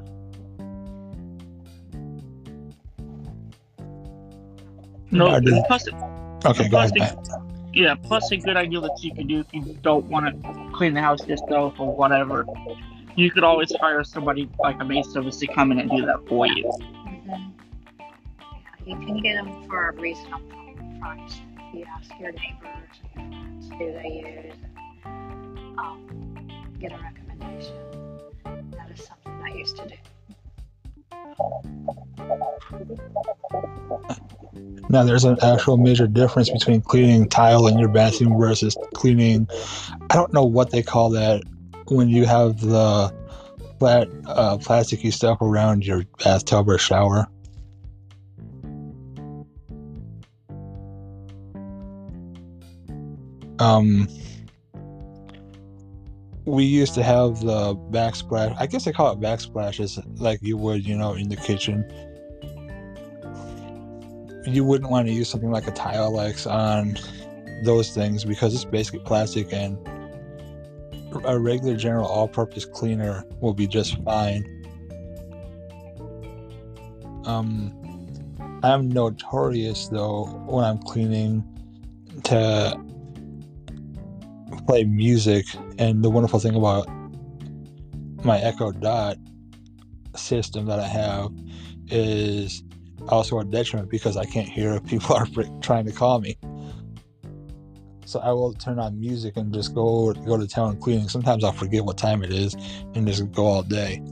No, 5.11 5.27
I 5.27 5.41
did- 5.41 5.65
plus, 5.67 5.85
Okay, 6.45 6.69
go 6.69 6.79
ahead. 6.79 6.93
Plastic- 7.73 7.85
Matt. 7.91 8.03
yeah, 8.03 8.09
plus 8.09 8.31
a 8.33 8.37
good 8.37 8.57
idea 8.57 8.81
that 8.81 9.03
you 9.03 9.15
can 9.15 9.27
do 9.27 9.41
if 9.41 9.47
you 9.53 9.79
don't 9.83 10.07
want 10.07 10.27
to 10.27 10.71
clean 10.75 10.95
the 10.95 11.01
house 11.01 11.27
yourself 11.27 11.79
or 11.79 11.95
whatever. 11.95 12.47
You 13.17 13.31
could 13.31 13.45
always 13.45 13.73
hire 13.81 14.03
somebody 14.05 14.49
like 14.59 14.81
a 14.81 14.85
maid 14.85 15.05
service 15.07 15.37
to 15.39 15.47
come 15.47 15.71
in 15.73 15.79
and 15.79 15.91
do 15.91 16.07
that 16.07 16.27
for 16.29 16.47
you. 16.47 16.71
Yeah, 17.27 17.39
you 18.87 18.97
can 18.97 19.21
get 19.23 19.35
them 19.35 19.63
for 19.69 19.91
a 19.91 19.93
reasonable 19.93 20.41
price. 21.01 21.41
You 21.75 21.85
ask 21.89 22.11
your 22.19 22.33
neighbors 22.33 23.01
and 23.17 23.35
friends 23.35 23.69
who 23.71 23.93
they 23.93 24.45
use, 24.47 24.55
and, 25.05 25.79
um, 25.79 26.49
get 26.79 26.93
a 26.93 26.99
recommendation. 26.99 27.77
That 28.73 28.91
is 28.91 29.05
something 29.07 29.43
I 29.43 29.55
used 29.55 29.77
to 29.77 29.89
do. 29.89 29.97
Now, 34.89 35.05
there's 35.05 35.25
an 35.25 35.39
actual 35.43 35.77
major 35.77 36.07
difference 36.07 36.51
between 36.51 36.83
cleaning 36.83 37.29
tile 37.29 37.67
in 37.67 37.79
your 37.79 37.89
bathroom 37.89 38.39
versus 38.39 38.77
cleaning. 38.95 39.49
I 40.11 40.15
don't 40.15 40.33
know 40.33 40.45
what 40.45 40.71
they 40.71 40.83
call 40.83 41.11
that 41.11 41.43
when 41.89 42.09
you 42.09 42.27
have 42.27 42.61
the 42.61 43.15
flat, 43.79 44.09
uh, 44.27 44.59
plasticky 44.59 45.13
stuff 45.13 45.41
around 45.41 45.87
your 45.87 46.05
bathtub 46.23 46.69
or 46.69 46.79
shower. 46.79 47.27
Um, 53.59 54.09
we 56.45 56.65
used 56.65 56.95
to 56.95 57.03
have 57.03 57.41
the 57.41 57.77
backsplash. 57.91 58.55
I 58.59 58.67
guess 58.67 58.85
they 58.85 58.93
call 58.93 59.13
it 59.13 59.21
backsplashes, 59.21 60.03
like 60.21 60.41
you 60.43 60.57
would, 60.57 60.85
you 60.85 60.97
know, 60.97 61.15
in 61.15 61.29
the 61.29 61.37
kitchen 61.37 61.85
you 64.47 64.65
wouldn't 64.65 64.91
want 64.91 65.07
to 65.09 65.13
use 65.13 65.29
something 65.29 65.51
like 65.51 65.67
a 65.67 65.73
Tilex 65.73 66.51
on 66.51 66.99
those 67.65 67.95
things 67.95 68.25
because 68.25 68.55
it's 68.55 68.65
basically 68.65 69.01
plastic 69.01 69.53
and 69.53 69.79
a 71.25 71.39
regular 71.39 71.77
general 71.77 72.07
all-purpose 72.07 72.65
cleaner 72.65 73.25
will 73.41 73.55
be 73.55 73.67
just 73.67 74.03
fine. 74.03 74.45
Um, 77.25 77.79
I'm 78.63 78.89
notorious 78.89 79.89
though 79.89 80.25
when 80.47 80.65
I'm 80.65 80.79
cleaning 80.79 81.45
to 82.25 82.81
play 84.67 84.85
music, 84.85 85.47
and 85.79 86.05
the 86.05 86.11
wonderful 86.11 86.39
thing 86.39 86.55
about 86.55 86.87
my 88.25 88.39
Echo 88.39 88.71
Dot 88.71 89.17
system 90.15 90.67
that 90.67 90.79
I 90.79 90.87
have 90.87 91.31
is 91.89 92.63
also 93.09 93.39
a 93.39 93.45
detriment 93.45 93.91
because 93.91 94.17
I 94.17 94.25
can't 94.25 94.49
hear 94.49 94.75
if 94.75 94.87
people 94.87 95.15
are 95.17 95.27
trying 95.61 95.87
to 95.87 95.93
call 95.93 96.21
me. 96.21 96.37
So 98.05 98.21
I 98.21 98.33
will 98.33 98.53
turn 98.53 98.79
on 98.79 99.01
music 99.01 99.37
and 99.37 99.55
just 99.55 99.75
go 99.75 100.13
go 100.13 100.37
to 100.37 100.47
town 100.47 100.79
cleaning. 100.79 101.09
Sometimes 101.09 101.45
I'll 101.45 101.53
forget 101.53 101.85
what 101.85 101.97
time 101.97 102.23
it 102.23 102.33
is 102.33 102.55
and 102.95 103.07
just 103.07 103.31
go 103.33 103.47
all 103.47 103.63
day, 103.63 104.03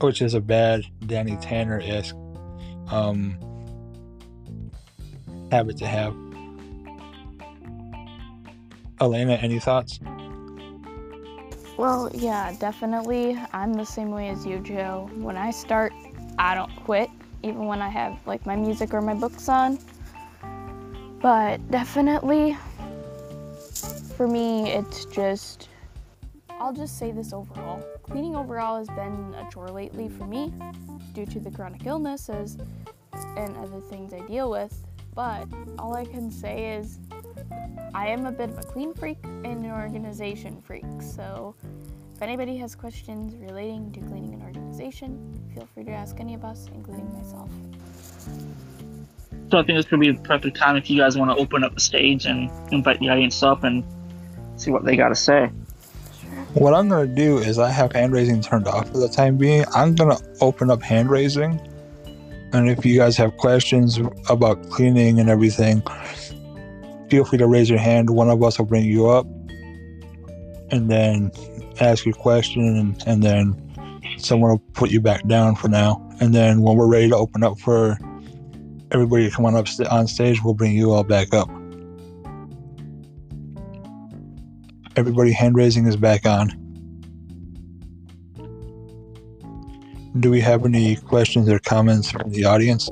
which 0.00 0.20
is 0.20 0.34
a 0.34 0.40
bad 0.40 0.82
Danny 1.06 1.36
Tanner 1.36 1.80
esque 1.82 2.16
um, 2.90 3.38
habit 5.50 5.78
to 5.78 5.86
have. 5.86 6.14
Elena, 9.00 9.34
any 9.34 9.58
thoughts? 9.58 10.00
Well, 11.76 12.10
yeah, 12.14 12.54
definitely. 12.58 13.38
I'm 13.52 13.74
the 13.74 13.84
same 13.84 14.10
way 14.10 14.30
as 14.30 14.46
you, 14.46 14.60
Joe. 14.60 15.10
When 15.14 15.36
I 15.36 15.50
start, 15.50 15.92
I 16.38 16.54
don't 16.54 16.74
quit, 16.84 17.10
even 17.42 17.66
when 17.66 17.80
I 17.80 17.88
have 17.88 18.18
like 18.26 18.44
my 18.46 18.56
music 18.56 18.94
or 18.94 19.00
my 19.00 19.14
books 19.14 19.48
on. 19.48 19.78
But 21.20 21.70
definitely, 21.70 22.56
for 24.16 24.28
me, 24.28 24.70
it's 24.70 25.04
just, 25.06 25.68
I'll 26.50 26.72
just 26.72 26.98
say 26.98 27.10
this 27.10 27.32
overall. 27.32 27.84
Cleaning 28.02 28.36
overall 28.36 28.78
has 28.78 28.88
been 28.88 29.34
a 29.34 29.48
chore 29.50 29.68
lately 29.68 30.08
for 30.08 30.26
me 30.26 30.52
due 31.12 31.26
to 31.26 31.40
the 31.40 31.50
chronic 31.50 31.86
illnesses 31.86 32.56
and 33.36 33.56
other 33.56 33.80
things 33.80 34.12
I 34.12 34.20
deal 34.26 34.50
with. 34.50 34.84
But 35.14 35.48
all 35.78 35.96
I 35.96 36.04
can 36.04 36.30
say 36.30 36.76
is, 36.76 36.98
I 37.94 38.08
am 38.08 38.26
a 38.26 38.32
bit 38.32 38.50
of 38.50 38.58
a 38.58 38.62
clean 38.62 38.92
freak 38.92 39.18
and 39.24 39.64
an 39.64 39.70
organization 39.70 40.60
freak. 40.60 40.84
So, 41.00 41.54
if 42.16 42.22
anybody 42.22 42.56
has 42.56 42.74
questions 42.74 43.36
relating 43.36 43.92
to 43.92 44.00
cleaning 44.00 44.32
an 44.32 44.40
organization, 44.40 45.38
feel 45.52 45.68
free 45.74 45.84
to 45.84 45.90
ask 45.90 46.18
any 46.18 46.32
of 46.32 46.46
us, 46.46 46.66
including 46.72 47.12
myself. 47.12 47.50
So 49.50 49.58
I 49.58 49.62
think 49.62 49.76
this 49.76 49.84
could 49.84 50.00
be 50.00 50.12
the 50.12 50.22
perfect 50.22 50.56
time 50.56 50.76
if 50.76 50.88
you 50.88 50.98
guys 50.98 51.18
want 51.18 51.30
to 51.30 51.36
open 51.36 51.62
up 51.62 51.74
the 51.74 51.80
stage 51.80 52.24
and 52.24 52.50
invite 52.72 53.00
the 53.00 53.10
audience 53.10 53.42
up 53.42 53.64
and 53.64 53.84
see 54.56 54.70
what 54.70 54.86
they 54.86 54.96
got 54.96 55.10
to 55.10 55.14
say. 55.14 55.50
What 56.54 56.72
I'm 56.72 56.88
gonna 56.88 57.06
do 57.06 57.36
is 57.36 57.58
I 57.58 57.68
have 57.68 57.92
hand 57.92 58.14
raising 58.14 58.40
turned 58.40 58.66
off 58.66 58.90
for 58.90 58.96
the 58.96 59.10
time 59.10 59.36
being. 59.36 59.66
I'm 59.74 59.94
gonna 59.94 60.18
open 60.40 60.70
up 60.70 60.82
hand 60.82 61.10
raising, 61.10 61.60
and 62.54 62.70
if 62.70 62.86
you 62.86 62.96
guys 62.96 63.18
have 63.18 63.36
questions 63.36 64.00
about 64.30 64.70
cleaning 64.70 65.20
and 65.20 65.28
everything, 65.28 65.82
feel 67.10 67.26
free 67.26 67.36
to 67.36 67.46
raise 67.46 67.68
your 67.68 67.78
hand. 67.78 68.08
One 68.08 68.30
of 68.30 68.42
us 68.42 68.58
will 68.58 68.64
bring 68.64 68.86
you 68.86 69.06
up, 69.06 69.26
and 70.70 70.90
then 70.90 71.30
ask 71.80 72.04
your 72.04 72.14
question, 72.14 72.62
and, 72.62 73.02
and 73.06 73.22
then 73.22 74.18
someone 74.18 74.50
will 74.50 74.62
put 74.74 74.90
you 74.90 75.00
back 75.00 75.26
down 75.26 75.56
for 75.56 75.68
now. 75.68 76.02
And 76.20 76.34
then 76.34 76.62
when 76.62 76.76
we're 76.76 76.88
ready 76.88 77.08
to 77.08 77.16
open 77.16 77.42
up 77.42 77.58
for 77.58 77.98
everybody 78.90 79.28
to 79.28 79.34
come 79.34 79.44
on 79.44 79.54
up 79.54 79.68
st- 79.68 79.88
on 79.88 80.06
stage, 80.06 80.42
we'll 80.42 80.54
bring 80.54 80.72
you 80.72 80.92
all 80.92 81.04
back 81.04 81.34
up. 81.34 81.48
Everybody 84.96 85.32
hand 85.32 85.56
raising 85.56 85.86
is 85.86 85.96
back 85.96 86.24
on. 86.24 86.48
Do 90.18 90.30
we 90.30 90.40
have 90.40 90.64
any 90.64 90.96
questions 90.96 91.48
or 91.50 91.58
comments 91.58 92.10
from 92.10 92.30
the 92.30 92.44
audience? 92.44 92.88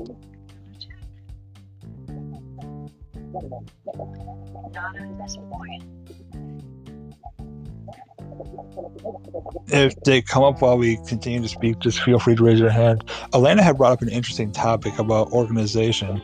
If 9.67 9.95
they 10.03 10.21
come 10.21 10.43
up 10.43 10.61
while 10.61 10.77
we 10.77 10.97
continue 11.07 11.41
to 11.41 11.47
speak, 11.47 11.79
just 11.79 12.01
feel 12.01 12.19
free 12.19 12.35
to 12.35 12.43
raise 12.43 12.59
your 12.59 12.69
hand. 12.69 13.03
Elena 13.33 13.63
had 13.63 13.77
brought 13.77 13.93
up 13.93 14.01
an 14.01 14.09
interesting 14.09 14.51
topic 14.51 14.97
about 14.99 15.31
organization. 15.31 16.21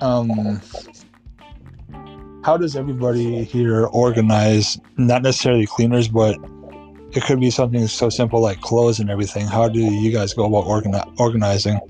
Um, 0.00 0.60
how 2.44 2.56
does 2.56 2.76
everybody 2.76 3.44
here 3.44 3.86
organize? 3.86 4.78
Not 4.96 5.22
necessarily 5.22 5.66
cleaners, 5.66 6.08
but 6.08 6.36
it 7.12 7.22
could 7.24 7.40
be 7.40 7.50
something 7.50 7.86
so 7.86 8.08
simple 8.08 8.40
like 8.40 8.60
clothes 8.60 9.00
and 9.00 9.10
everything. 9.10 9.46
How 9.46 9.68
do 9.68 9.80
you 9.80 10.12
guys 10.12 10.32
go 10.32 10.46
about 10.46 10.64
organi- 10.64 11.12
organizing? 11.18 11.80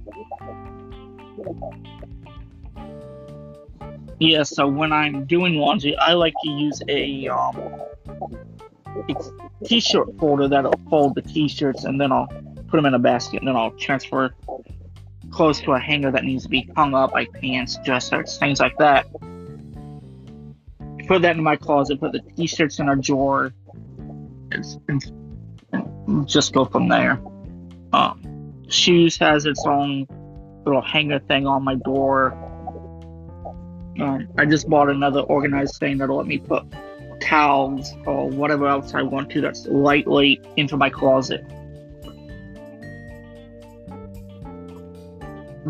Yeah, 4.19 4.43
so 4.43 4.67
when 4.67 4.93
I'm 4.93 5.25
doing 5.25 5.55
laundry, 5.55 5.97
I 5.97 6.13
like 6.13 6.35
to 6.43 6.51
use 6.51 6.83
a 6.89 7.29
um, 7.29 7.57
t-shirt 9.65 10.19
folder 10.19 10.49
that'll 10.49 10.73
fold 10.89 11.15
the 11.15 11.23
t-shirts 11.23 11.85
and 11.85 12.01
then 12.01 12.13
I'll 12.13 12.29
put 12.69 12.77
them 12.77 12.87
in 12.87 12.95
a 12.95 12.99
basket 12.99 13.41
and 13.41 13.49
then 13.49 13.57
I'll 13.57 13.73
transfer 13.73 14.35
clothes 15.31 15.61
to 15.61 15.73
a 15.73 15.79
hanger 15.79 16.11
that 16.11 16.25
needs 16.25 16.45
to 16.45 16.49
be 16.49 16.69
hung 16.77 16.95
up, 16.95 17.13
like 17.13 17.33
pants, 17.33 17.79
dress 17.85 18.09
shirts, 18.09 18.39
things 18.39 18.61
like 18.61 18.77
that. 18.79 19.07
Put 21.07 21.23
that 21.23 21.37
in 21.37 21.43
my 21.43 21.57
closet. 21.57 22.01
Put 22.01 22.13
the 22.13 22.21
t-shirts 22.37 22.79
in 22.79 22.89
a 22.89 22.97
drawer. 22.97 23.53
And 24.53 26.27
just 26.29 26.53
go 26.53 26.65
from 26.65 26.89
there. 26.89 27.21
Um, 27.93 28.55
shoes 28.69 29.17
has 29.19 29.47
its 29.47 29.65
own 29.67 30.07
little 30.65 30.83
hanger 30.83 31.19
thing 31.21 31.47
on 31.47 31.65
my 31.65 31.75
door. 31.77 32.33
Um, 34.01 34.29
I 34.39 34.47
just 34.47 34.69
bought 34.69 34.89
another 34.89 35.21
organized 35.21 35.79
thing 35.79 35.99
that'll 35.99 36.17
let 36.17 36.27
me 36.27 36.39
put 36.39 36.65
towels 37.21 37.93
or 38.07 38.29
whatever 38.29 38.67
else 38.67 38.95
I 38.95 39.03
want 39.03 39.31
to 39.31 39.41
that's 39.41 39.67
lightweight 39.67 40.45
into 40.57 40.77
my 40.77 40.91
closet. 40.91 41.45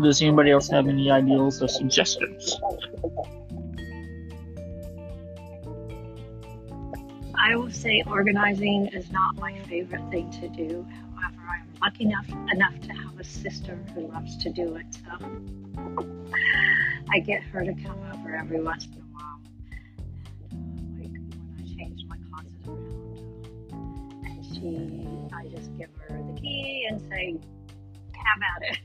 Does 0.01 0.21
anybody 0.21 0.51
else 0.51 0.69
have 0.69 0.87
any 0.87 1.11
ideas 1.11 1.61
or 1.61 1.67
suggestions? 1.67 2.57
I 7.43 7.55
will 7.55 7.71
say 7.71 8.03
organizing 8.07 8.87
is 8.87 9.11
not 9.11 9.35
my 9.35 9.57
favorite 9.67 10.09
thing 10.09 10.31
to 10.31 10.47
do. 10.47 10.87
However, 11.15 11.41
I'm 11.51 11.67
lucky 11.81 12.05
enough 12.05 12.29
enough 12.53 12.79
to 12.81 12.93
have 12.93 13.19
a 13.19 13.23
sister 13.23 13.75
who 13.93 14.07
loves 14.07 14.37
to 14.37 14.49
do 14.51 14.75
it. 14.75 14.85
So 14.93 15.27
I 17.11 17.19
get 17.19 17.41
her 17.43 17.65
to 17.65 17.73
come 17.73 17.99
over 18.13 18.35
every 18.35 18.61
once 18.61 18.85
in 18.85 19.00
she, 24.61 24.89
I 25.33 25.47
just 25.47 25.75
give 25.77 25.89
her 26.07 26.21
the 26.33 26.39
key 26.39 26.85
and 26.89 27.01
say, 27.09 27.39
"Have 28.13 28.41
at 28.41 28.61
it." 28.71 28.77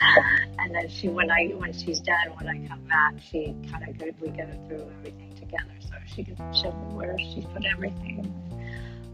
and 0.58 0.74
then 0.74 0.88
she, 0.88 1.08
when 1.08 1.30
I, 1.30 1.46
when 1.56 1.72
she's 1.72 2.00
done, 2.00 2.28
when 2.36 2.48
I 2.48 2.68
come 2.68 2.80
back, 2.84 3.14
she 3.20 3.54
kind 3.70 3.88
of 3.88 3.96
go, 3.98 4.06
we 4.20 4.28
go 4.28 4.46
through 4.68 4.90
everything 4.98 5.34
together. 5.34 5.72
So 5.80 5.94
she 6.06 6.24
can 6.24 6.36
show 6.52 6.72
me 6.72 6.94
where 6.94 7.18
she 7.18 7.46
put 7.52 7.64
everything. 7.64 8.32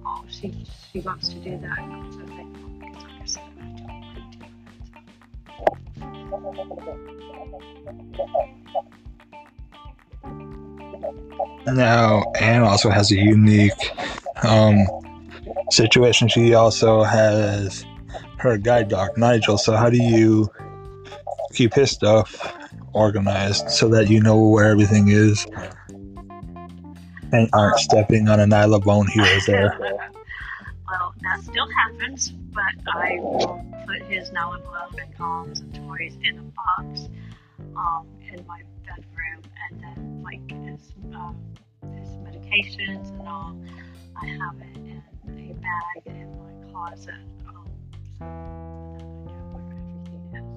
Oh, 0.05 0.25
she, 0.29 0.67
she 0.93 1.01
loves 1.03 1.29
to 1.29 1.37
do 1.37 1.57
that. 1.59 1.79
And 1.79 1.93
I'm 1.93 2.07
oh, 2.07 2.11
so 2.11 2.27
thankful 2.27 2.69
because, 2.71 2.97
like 3.03 3.23
I 3.23 3.25
said, 3.25 3.43
I 3.61 3.65
don't 3.65 3.87
like 3.87 4.33
to. 11.67 11.73
Now, 11.73 12.25
Anne 12.41 12.63
also 12.63 12.91
has 12.91 13.11
a 13.11 13.17
unique 13.17 13.73
um, 14.45 14.87
situation. 15.71 16.29
She 16.29 16.55
also 16.55 17.03
has 17.03 17.85
her 18.39 18.57
guide 18.59 18.89
dog, 18.89 19.17
Nigel. 19.17 19.59
So, 19.59 19.77
how 19.77 19.91
do 19.91 19.97
you 19.97 20.51
keep 21.53 21.75
his 21.75 21.91
stuff 21.91 22.55
organized 22.93 23.71
so 23.71 23.89
that 23.89 24.09
you 24.09 24.21
know 24.21 24.39
where 24.49 24.67
everything 24.67 25.09
is 25.09 25.47
and 27.33 27.49
aren't 27.53 27.79
stepping 27.79 28.29
on 28.29 28.41
a 28.41 28.45
Nylabone 28.45 29.09
here 29.09 29.25
or 29.25 29.41
there? 29.47 29.79
well, 30.89 31.15
that 31.23 31.43
still 31.43 31.69
happens, 31.71 32.31
but 32.31 32.95
I 32.95 33.19
will 33.21 33.65
put 33.87 34.03
his 34.03 34.31
Nylabone 34.31 35.03
and 35.03 35.17
calms 35.17 35.61
and 35.61 35.75
toys 35.75 36.17
in 36.23 36.39
a 36.39 36.43
box 36.43 37.09
um, 37.77 38.07
in 38.33 38.47
my 38.47 38.63
bedroom, 38.87 39.43
and 39.71 39.81
then 39.81 40.23
like 40.23 40.51
his, 40.51 40.93
um, 41.15 41.37
his 41.97 42.09
medications 42.17 43.11
and 43.11 43.29
all, 43.29 43.57
I 44.17 44.27
have 44.27 44.57
it 44.61 44.77
in 44.77 45.03
a 45.51 45.55
bag 45.55 46.07
in 46.07 46.31
my 46.39 46.53
closet. 46.71 47.15
Um, 47.49 47.67
so 48.19 48.25
I 48.25 48.27
know 48.27 49.43
where 49.53 49.65
everything 49.75 50.25
is. 50.35 50.49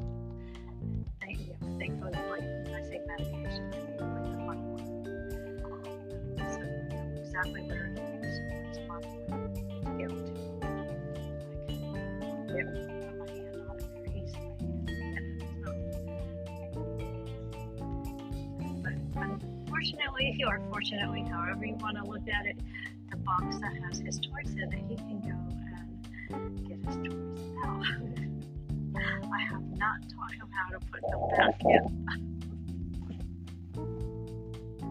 And 0.82 1.10
Thank 1.22 1.40
you. 1.40 1.54
Thankfully, 1.80 2.14
like 2.30 2.46
I 2.74 2.82
say 2.88 3.00
medication, 3.08 3.64
I 3.74 3.76
mean 3.84 3.98
like 4.14 4.28
the 4.32 4.40
hard 4.44 4.60
one. 4.60 4.88
Um, 5.66 5.82
so 6.38 6.60
I 6.60 6.64
know 6.90 7.06
exactly 7.20 7.62
where 7.64 7.86
it 7.88 7.98
is, 8.24 8.36
what's 8.64 8.80
possible 8.88 9.50
to 9.84 9.90
give 9.98 10.12
it 10.12 10.26
to. 10.28 10.34
I 10.62 11.74
can 11.74 12.38
get, 12.48 12.68
my 13.18 13.28
hand 13.30 13.58
on 13.68 13.76
it 13.78 13.84
very 13.94 14.12
easily 14.24 14.50
and 14.60 14.86
get 14.88 15.24
it. 15.24 15.38
So. 15.66 15.70
But 18.84 18.96
unfortunately, 19.16 20.28
or 20.46 20.56
fortunately, 20.70 21.24
however 21.24 21.66
you 21.66 21.76
want 21.82 21.98
to 21.98 22.04
look 22.04 22.28
at 22.28 22.46
it, 22.46 22.58
box 23.28 23.58
that 23.60 23.76
has 23.84 24.00
his 24.00 24.20
toys 24.20 24.54
in 24.54 24.72
it, 24.72 24.86
he 24.88 24.96
can 24.96 25.20
go 25.20 25.28
and 26.36 26.66
get 26.66 26.80
his 26.86 26.96
toys 26.96 27.56
out. 27.66 27.84
I 28.96 29.42
have 29.52 29.62
not 29.76 30.00
taught 30.10 30.34
him 30.34 30.50
how 30.52 30.70
to 30.72 30.80
put 30.90 31.02
them 31.10 31.20
back 31.36 31.62
in. 31.66 31.84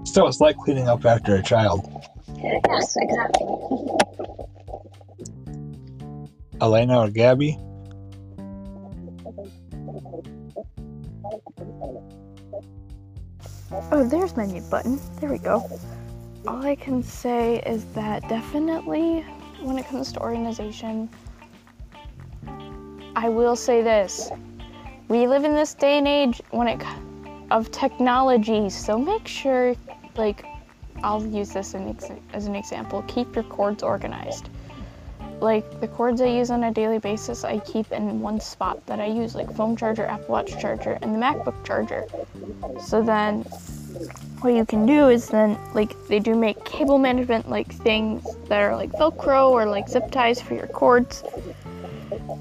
So, 0.04 0.26
it's 0.26 0.40
like 0.40 0.56
cleaning 0.58 0.88
up 0.88 1.04
after 1.06 1.34
a 1.34 1.42
child. 1.42 1.90
Yes, 2.36 2.96
exactly. 2.96 3.46
Elena 6.60 7.00
or 7.00 7.10
Gabby? 7.10 7.58
Oh, 13.92 14.04
there's 14.04 14.36
my 14.36 14.46
mute 14.46 14.68
button. 14.70 15.00
There 15.20 15.30
we 15.30 15.38
go. 15.38 15.68
All 16.46 16.64
I 16.64 16.76
can 16.76 17.02
say 17.02 17.60
is 17.66 17.84
that 17.94 18.28
definitely 18.28 19.22
when 19.60 19.78
it 19.78 19.86
comes 19.86 20.12
to 20.12 20.20
organization, 20.20 21.08
I 23.16 23.28
will 23.28 23.56
say 23.56 23.82
this. 23.82 24.30
We 25.08 25.26
live 25.26 25.44
in 25.44 25.54
this 25.54 25.74
day 25.74 25.98
and 25.98 26.06
age 26.06 26.40
when 26.50 26.68
it 26.68 26.82
of 27.50 27.70
technology, 27.72 28.70
so 28.70 28.98
make 28.98 29.26
sure 29.26 29.74
like 30.16 30.44
I'll 31.02 31.24
use 31.26 31.52
this 31.52 31.74
as 32.32 32.46
an 32.46 32.54
example. 32.54 33.02
Keep 33.08 33.34
your 33.34 33.44
cords 33.44 33.82
organized. 33.82 34.48
Like 35.40 35.80
the 35.80 35.88
cords 35.88 36.20
I 36.20 36.26
use 36.26 36.50
on 36.50 36.64
a 36.64 36.72
daily 36.72 36.98
basis, 36.98 37.44
I 37.44 37.58
keep 37.58 37.92
in 37.92 38.20
one 38.20 38.40
spot 38.40 38.86
that 38.86 39.00
I 39.00 39.06
use, 39.06 39.34
like 39.34 39.52
phone 39.54 39.76
charger, 39.76 40.06
Apple 40.06 40.28
Watch 40.28 40.58
charger, 40.60 40.98
and 41.02 41.14
the 41.14 41.18
MacBook 41.18 41.62
charger. 41.64 42.06
So 42.80 43.02
then 43.02 43.44
what 44.40 44.54
you 44.54 44.64
can 44.64 44.86
do 44.86 45.08
is 45.08 45.28
then 45.28 45.58
like 45.74 45.94
they 46.08 46.18
do 46.18 46.34
make 46.34 46.64
cable 46.64 46.98
management 46.98 47.48
like 47.48 47.72
things 47.72 48.24
that 48.48 48.60
are 48.60 48.76
like 48.76 48.90
velcro 48.92 49.50
or 49.50 49.66
like 49.66 49.88
zip 49.88 50.10
ties 50.10 50.40
for 50.40 50.54
your 50.54 50.66
cords 50.68 51.22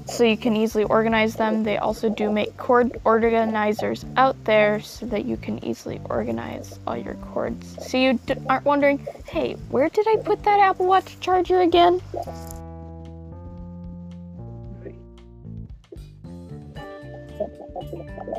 so 0.06 0.24
you 0.24 0.36
can 0.36 0.56
easily 0.56 0.84
organize 0.84 1.34
them. 1.34 1.64
They 1.64 1.78
also 1.78 2.08
do 2.08 2.30
make 2.30 2.56
cord 2.56 3.00
organizers 3.04 4.04
out 4.16 4.36
there 4.44 4.80
so 4.80 5.06
that 5.06 5.24
you 5.24 5.36
can 5.36 5.64
easily 5.64 6.00
organize 6.08 6.78
all 6.86 6.96
your 6.96 7.14
cords. 7.14 7.76
So 7.88 7.98
you 7.98 8.14
d- 8.26 8.34
aren't 8.48 8.64
wondering, 8.64 9.06
hey, 9.26 9.54
where 9.70 9.88
did 9.88 10.06
I 10.08 10.16
put 10.22 10.42
that 10.44 10.60
Apple 10.60 10.86
Watch 10.86 11.18
charger 11.20 11.60
again? 11.60 12.00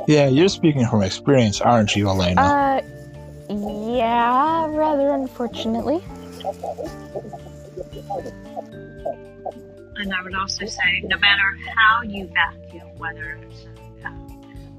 Yeah, 0.07 0.27
you're 0.27 0.47
speaking 0.47 0.87
from 0.87 1.03
experience, 1.03 1.59
aren't 1.59 1.95
you, 1.95 2.07
Elena? 2.07 2.41
Uh, 2.41 2.66
unfortunately. 5.21 6.01
And 9.99 10.13
I 10.13 10.21
would 10.23 10.35
also 10.35 10.65
say, 10.65 11.01
no 11.03 11.17
matter 11.17 11.57
how 11.75 12.03
you 12.03 12.27
vacuum, 12.27 12.87
whether 12.97 13.39
it's 13.41 13.65
a 13.65 14.11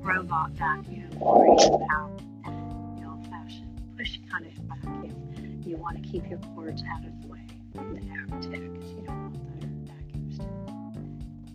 robot 0.00 0.52
vacuum 0.52 1.10
or 1.20 1.44
even 1.44 1.86
how 1.90 2.10
the 2.44 3.04
old-fashioned 3.06 3.96
push 3.96 4.18
kind 4.30 4.46
of 4.46 4.52
vacuum, 4.82 5.62
you 5.66 5.76
want 5.76 6.02
to 6.02 6.08
keep 6.08 6.28
your 6.30 6.38
cords 6.54 6.82
out 6.94 7.04
of 7.04 7.20
the 7.22 7.28
way 7.28 7.44
of 7.76 7.94
the 7.94 8.00
air 8.08 8.24
because 8.26 8.46
you 8.46 9.02
don't 9.04 9.32
want 9.34 9.60
the 9.60 9.66
vacuums 9.92 10.38
to 10.38 10.44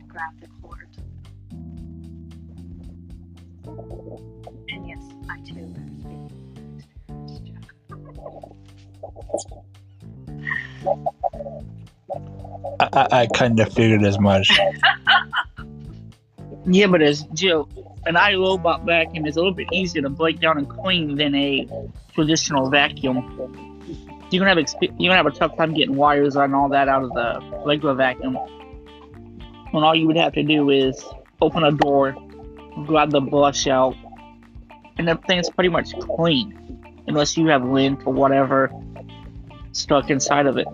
grab 0.08 0.34
the 0.42 0.48
cords. 0.62 0.98
And 4.70 4.88
yes, 4.88 5.04
I 5.30 5.38
too 5.40 5.60
am 5.60 5.74
speaking 6.02 6.30
from 6.54 6.66
experience, 6.78 7.40
Jack. 7.40 7.74
I, 12.80 13.08
I, 13.12 13.28
kind 13.28 13.60
of 13.60 13.74
figured 13.74 14.04
as 14.04 14.20
much. 14.20 14.50
Yeah, 16.66 16.88
but 16.88 17.02
as 17.02 17.24
Jill, 17.34 17.68
an 18.06 18.16
iRobot 18.16 18.86
vacuum 18.86 19.26
is 19.26 19.36
a 19.36 19.40
little 19.40 19.54
bit 19.54 19.68
easier 19.74 20.02
to 20.02 20.10
break 20.10 20.40
down 20.40 20.58
and 20.58 20.70
clean 20.70 21.16
than 21.16 21.36
a 21.36 21.68
traditional 22.14 22.70
vacuum. 22.70 23.80
You're 24.32 24.40
gonna 24.40 24.56
have 24.56 24.66
exp- 24.66 24.96
you're 24.98 25.10
gonna 25.10 25.18
have 25.18 25.26
a 25.26 25.32
tough 25.32 25.58
time 25.58 25.74
getting 25.74 25.96
wires 25.96 26.36
and 26.36 26.56
all 26.56 26.70
that 26.70 26.88
out 26.88 27.04
of 27.04 27.10
the 27.12 27.64
regular 27.66 27.94
vacuum. 27.96 28.36
When 29.72 29.84
all 29.84 29.94
you 29.94 30.08
would 30.08 30.16
have 30.16 30.34
to 30.34 30.44
do 30.44 30.70
is 30.70 31.04
open 31.42 31.64
a 31.64 31.72
door, 31.72 32.16
grab 32.86 33.12
the 33.12 33.20
brush 33.20 33.68
out, 33.68 33.96
and 34.98 35.10
everything's 35.10 35.50
pretty 35.50 35.70
much 35.70 35.92
clean, 36.00 37.04
unless 37.08 37.36
you 37.36 37.48
have 37.48 37.66
lint 37.66 38.06
or 38.06 38.14
whatever 38.14 38.72
stuck 39.74 40.10
inside 40.10 40.46
of 40.46 40.58
it. 40.58 40.68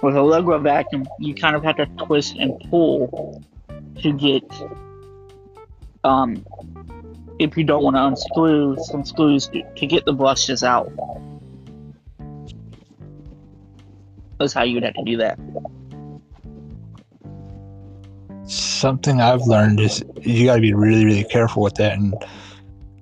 With 0.00 0.14
a 0.14 0.20
Legro 0.20 0.62
vacuum, 0.62 1.08
you 1.18 1.34
kind 1.34 1.56
of 1.56 1.64
have 1.64 1.76
to 1.76 1.86
twist 2.04 2.36
and 2.36 2.58
pull 2.70 3.42
to 4.00 4.12
get, 4.12 4.44
um, 6.04 6.44
if 7.40 7.56
you 7.56 7.64
don't 7.64 7.82
want 7.82 7.96
to 7.96 8.04
unscrew 8.04 8.76
some 8.78 9.04
screws 9.04 9.48
to, 9.48 9.62
to 9.74 9.86
get 9.86 10.04
the 10.04 10.12
brushes 10.12 10.62
out. 10.62 10.92
That's 14.38 14.52
how 14.52 14.62
you'd 14.62 14.84
have 14.84 14.94
to 14.94 15.04
do 15.04 15.16
that. 15.16 15.38
Something 18.44 19.20
I've 19.20 19.42
learned 19.42 19.80
is 19.80 20.04
you 20.22 20.46
got 20.46 20.54
to 20.56 20.60
be 20.60 20.74
really, 20.74 21.04
really 21.04 21.24
careful 21.24 21.62
with 21.62 21.74
that. 21.74 21.94
And 21.98 22.14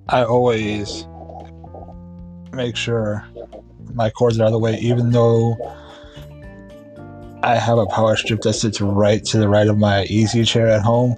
I 0.09 0.23
always 0.23 1.05
make 2.53 2.75
sure 2.75 3.25
my 3.93 4.09
cords 4.09 4.39
are 4.39 4.43
out 4.43 4.47
of 4.47 4.53
the 4.53 4.59
way, 4.59 4.77
even 4.79 5.11
though 5.11 5.57
I 7.43 7.55
have 7.55 7.77
a 7.77 7.85
power 7.87 8.15
strip 8.15 8.41
that 8.41 8.53
sits 8.53 8.79
right 8.79 9.23
to 9.25 9.37
the 9.37 9.49
right 9.49 9.67
of 9.67 9.77
my 9.77 10.03
easy 10.05 10.43
chair 10.45 10.67
at 10.67 10.81
home 10.81 11.17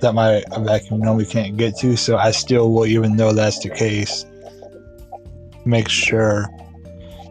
that 0.00 0.14
my 0.14 0.42
vacuum 0.60 1.00
normally 1.00 1.24
can't 1.24 1.56
get 1.56 1.76
to. 1.78 1.96
So 1.96 2.16
I 2.16 2.30
still 2.30 2.72
will, 2.72 2.86
even 2.86 3.16
though 3.16 3.32
that's 3.32 3.60
the 3.60 3.70
case, 3.70 4.24
make 5.64 5.88
sure 5.88 6.46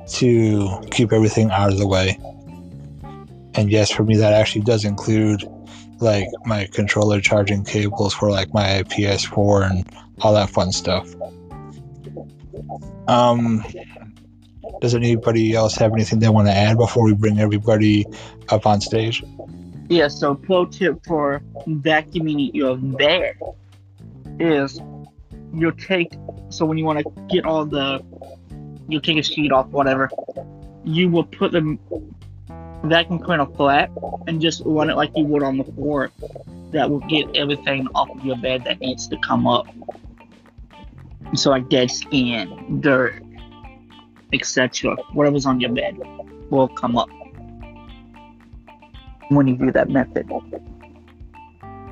to 0.08 0.82
keep 0.92 1.14
everything 1.14 1.52
out 1.52 1.72
of 1.72 1.78
the 1.78 1.88
way. 1.88 2.18
And 3.54 3.72
yes, 3.72 3.92
for 3.92 4.04
me, 4.04 4.18
that 4.18 4.34
actually 4.34 4.62
does 4.62 4.84
include 4.86 5.44
like 6.00 6.28
my 6.46 6.68
controller 6.72 7.20
charging 7.22 7.64
cables 7.64 8.14
for 8.14 8.30
like 8.30 8.54
my 8.54 8.84
PS4 8.84 9.70
and 9.70 9.86
all 10.22 10.34
that 10.34 10.50
fun 10.50 10.72
stuff. 10.72 11.14
Um, 13.08 13.64
does 14.82 14.94
anybody 14.94 15.54
else 15.54 15.76
have 15.76 15.94
anything 15.94 16.20
they 16.20 16.30
want 16.30 16.48
to 16.48 16.54
add 16.54 16.78
before 16.78 17.04
we 17.04 17.14
bring 17.14 17.40
everybody 17.40 18.06
up 18.50 18.66
on 18.66 18.82
stage? 18.82 19.24
Yeah, 19.90 20.10
so 20.10 20.36
pro 20.36 20.66
tip 20.66 21.06
for 21.06 21.42
vacuuming 21.68 22.54
your 22.54 22.76
bed 22.76 23.38
is 24.40 24.82
you'll 25.54 25.72
take 25.72 26.14
so 26.50 26.66
when 26.66 26.78
you 26.78 26.86
want 26.86 27.00
to 27.00 27.22
get 27.30 27.46
all 27.46 27.66
the 27.66 28.04
you'll 28.88 29.02
take 29.02 29.18
a 29.18 29.24
sheet 29.24 29.52
off 29.52 29.68
whatever 29.68 30.10
you 30.84 31.10
will 31.10 31.24
put 31.24 31.52
the 32.88 32.96
vacuum 32.96 33.20
cleaner 33.20 33.46
flat 33.46 33.92
and 34.28 34.42
just 34.42 34.62
run 34.66 34.90
it 34.90 34.96
like 34.96 35.12
you 35.16 35.26
would 35.26 35.44
on 35.44 35.58
the 35.58 35.64
floor 35.64 36.10
that 36.72 36.90
will 36.90 37.00
get 37.02 37.36
everything 37.36 37.88
off 37.96 38.10
of 38.10 38.24
your 38.24 38.38
bed 38.38 38.64
that 38.64 38.80
needs 38.80 39.08
to 39.08 39.18
come 39.18 39.48
up 39.48 39.68
so 41.36 41.50
like 41.50 41.68
dead 41.70 41.92
skin 41.92 42.80
dirt 42.82 43.22
etc 44.34 44.96
whatever's 45.14 45.46
on 45.46 45.60
your 45.60 45.72
bed 45.72 45.98
will 46.50 46.68
come 46.68 46.98
up 46.98 47.10
when 49.30 49.48
you 49.48 49.58
do 49.58 49.72
that 49.72 49.90
method 49.90 50.30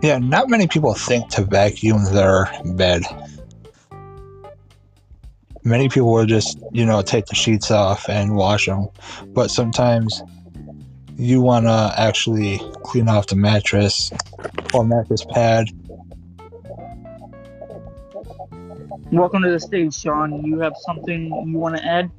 Yeah, 0.02 0.20
not 0.20 0.50
many 0.50 0.68
people 0.68 0.94
think 0.94 1.30
to 1.32 1.44
vacuum 1.44 2.04
their 2.14 2.50
bed. 2.76 3.04
Many 5.64 5.90
people 5.90 6.14
will 6.14 6.28
just, 6.28 6.60
you 6.72 6.86
know, 6.86 7.02
take 7.02 7.26
the 7.26 7.34
sheets 7.34 7.72
off 7.72 8.08
and 8.08 8.36
wash 8.36 8.68
them. 8.68 8.88
But 9.34 9.50
sometimes 9.50 10.22
you 11.18 11.42
want 11.42 11.66
to 11.66 11.94
actually 11.98 12.60
clean 12.84 13.08
off 13.08 13.28
the 13.28 13.36
mattress 13.36 14.12
or 14.74 14.86
mattress 14.86 15.26
pad. 15.32 15.68
welcome 19.12 19.44
to 19.44 19.52
the 19.52 19.60
stage 19.60 19.94
sean 19.94 20.44
you 20.44 20.60
have 20.60 20.76
something 20.78 21.48
you 21.48 21.58
want 21.58 21.76
to 21.76 21.86
add 21.86 22.12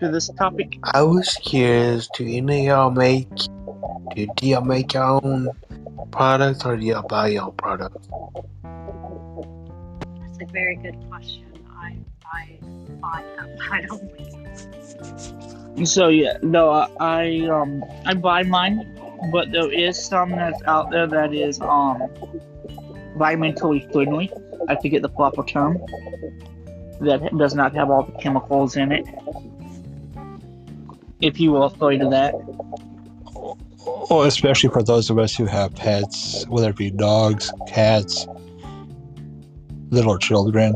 to 0.00 0.08
this 0.08 0.28
topic 0.30 0.78
I 0.82 1.02
was 1.02 1.34
curious, 1.34 2.08
do 2.08 2.26
any 2.26 2.60
of 2.60 2.64
y'all 2.66 2.90
make 2.90 3.28
do, 4.16 4.26
do 4.36 4.46
y'all 4.46 4.64
make 4.64 4.94
your 4.94 5.04
own 5.04 5.48
products 6.10 6.64
or 6.64 6.76
do 6.76 6.86
y'all 6.86 7.06
buy 7.06 7.28
your 7.28 7.44
own 7.44 7.52
products? 7.52 8.08
That's 10.20 10.38
a 10.40 10.46
very 10.52 10.76
good 10.76 10.96
question. 11.10 11.44
I 11.78 11.98
I 12.24 12.58
buy 13.00 13.24
them. 13.36 13.56
I 13.70 13.82
don't 13.82 14.02
make 14.14 14.30
them. 14.30 14.45
So 15.84 16.08
yeah, 16.08 16.38
no, 16.42 16.70
I, 16.70 16.88
I 16.98 17.48
um 17.48 17.84
I 18.06 18.14
buy 18.14 18.42
mine, 18.42 18.98
but 19.30 19.52
there 19.52 19.70
is 19.70 20.02
some 20.02 20.30
that's 20.30 20.62
out 20.66 20.90
there 20.90 21.06
that 21.06 21.34
is 21.34 21.60
um 21.60 22.08
environmentally 23.14 23.90
friendly. 23.92 24.32
I 24.68 24.76
forget 24.76 25.02
the 25.02 25.08
proper 25.08 25.44
term. 25.44 25.78
That 27.00 27.30
does 27.36 27.54
not 27.54 27.74
have 27.74 27.90
all 27.90 28.04
the 28.04 28.12
chemicals 28.12 28.76
in 28.76 28.90
it. 28.90 29.06
If 31.20 31.38
you 31.38 31.52
will 31.52 31.64
afraid 31.64 32.00
of 32.00 32.10
that, 32.10 32.34
Or 34.08 34.26
especially 34.26 34.70
for 34.70 34.82
those 34.82 35.10
of 35.10 35.18
us 35.18 35.34
who 35.36 35.44
have 35.46 35.74
pets, 35.74 36.46
whether 36.48 36.70
it 36.70 36.76
be 36.76 36.90
dogs, 36.90 37.52
cats, 37.68 38.26
little 39.90 40.18
children. 40.18 40.74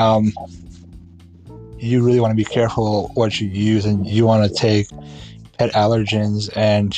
Um, 0.00 0.32
you 1.78 2.04
really 2.04 2.20
want 2.20 2.32
to 2.32 2.36
be 2.36 2.44
careful 2.44 3.10
what 3.14 3.40
you 3.40 3.48
use, 3.48 3.84
and 3.84 4.06
you 4.06 4.26
want 4.26 4.48
to 4.48 4.54
take 4.54 4.88
pet 5.58 5.72
allergens 5.72 6.50
and 6.56 6.92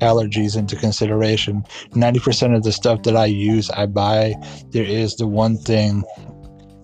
allergies 0.00 0.56
into 0.56 0.76
consideration. 0.76 1.64
90% 1.92 2.56
of 2.56 2.62
the 2.62 2.72
stuff 2.72 3.02
that 3.04 3.16
I 3.16 3.26
use, 3.26 3.70
I 3.70 3.86
buy. 3.86 4.34
There 4.70 4.84
is 4.84 5.16
the 5.16 5.26
one 5.26 5.56
thing, 5.56 6.04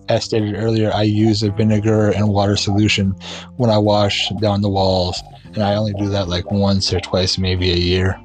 as 0.09 0.23
stated 0.23 0.55
earlier, 0.55 0.91
I 0.93 1.03
use 1.03 1.43
a 1.43 1.51
vinegar 1.51 2.11
and 2.11 2.29
water 2.29 2.55
solution 2.55 3.11
when 3.57 3.69
I 3.69 3.77
wash 3.77 4.29
down 4.41 4.61
the 4.61 4.69
walls, 4.69 5.21
and 5.53 5.63
I 5.63 5.75
only 5.75 5.93
do 5.93 6.09
that 6.09 6.27
like 6.27 6.51
once 6.51 6.91
or 6.93 6.99
twice, 6.99 7.37
maybe 7.37 7.71
a 7.71 7.75
year. 7.75 8.19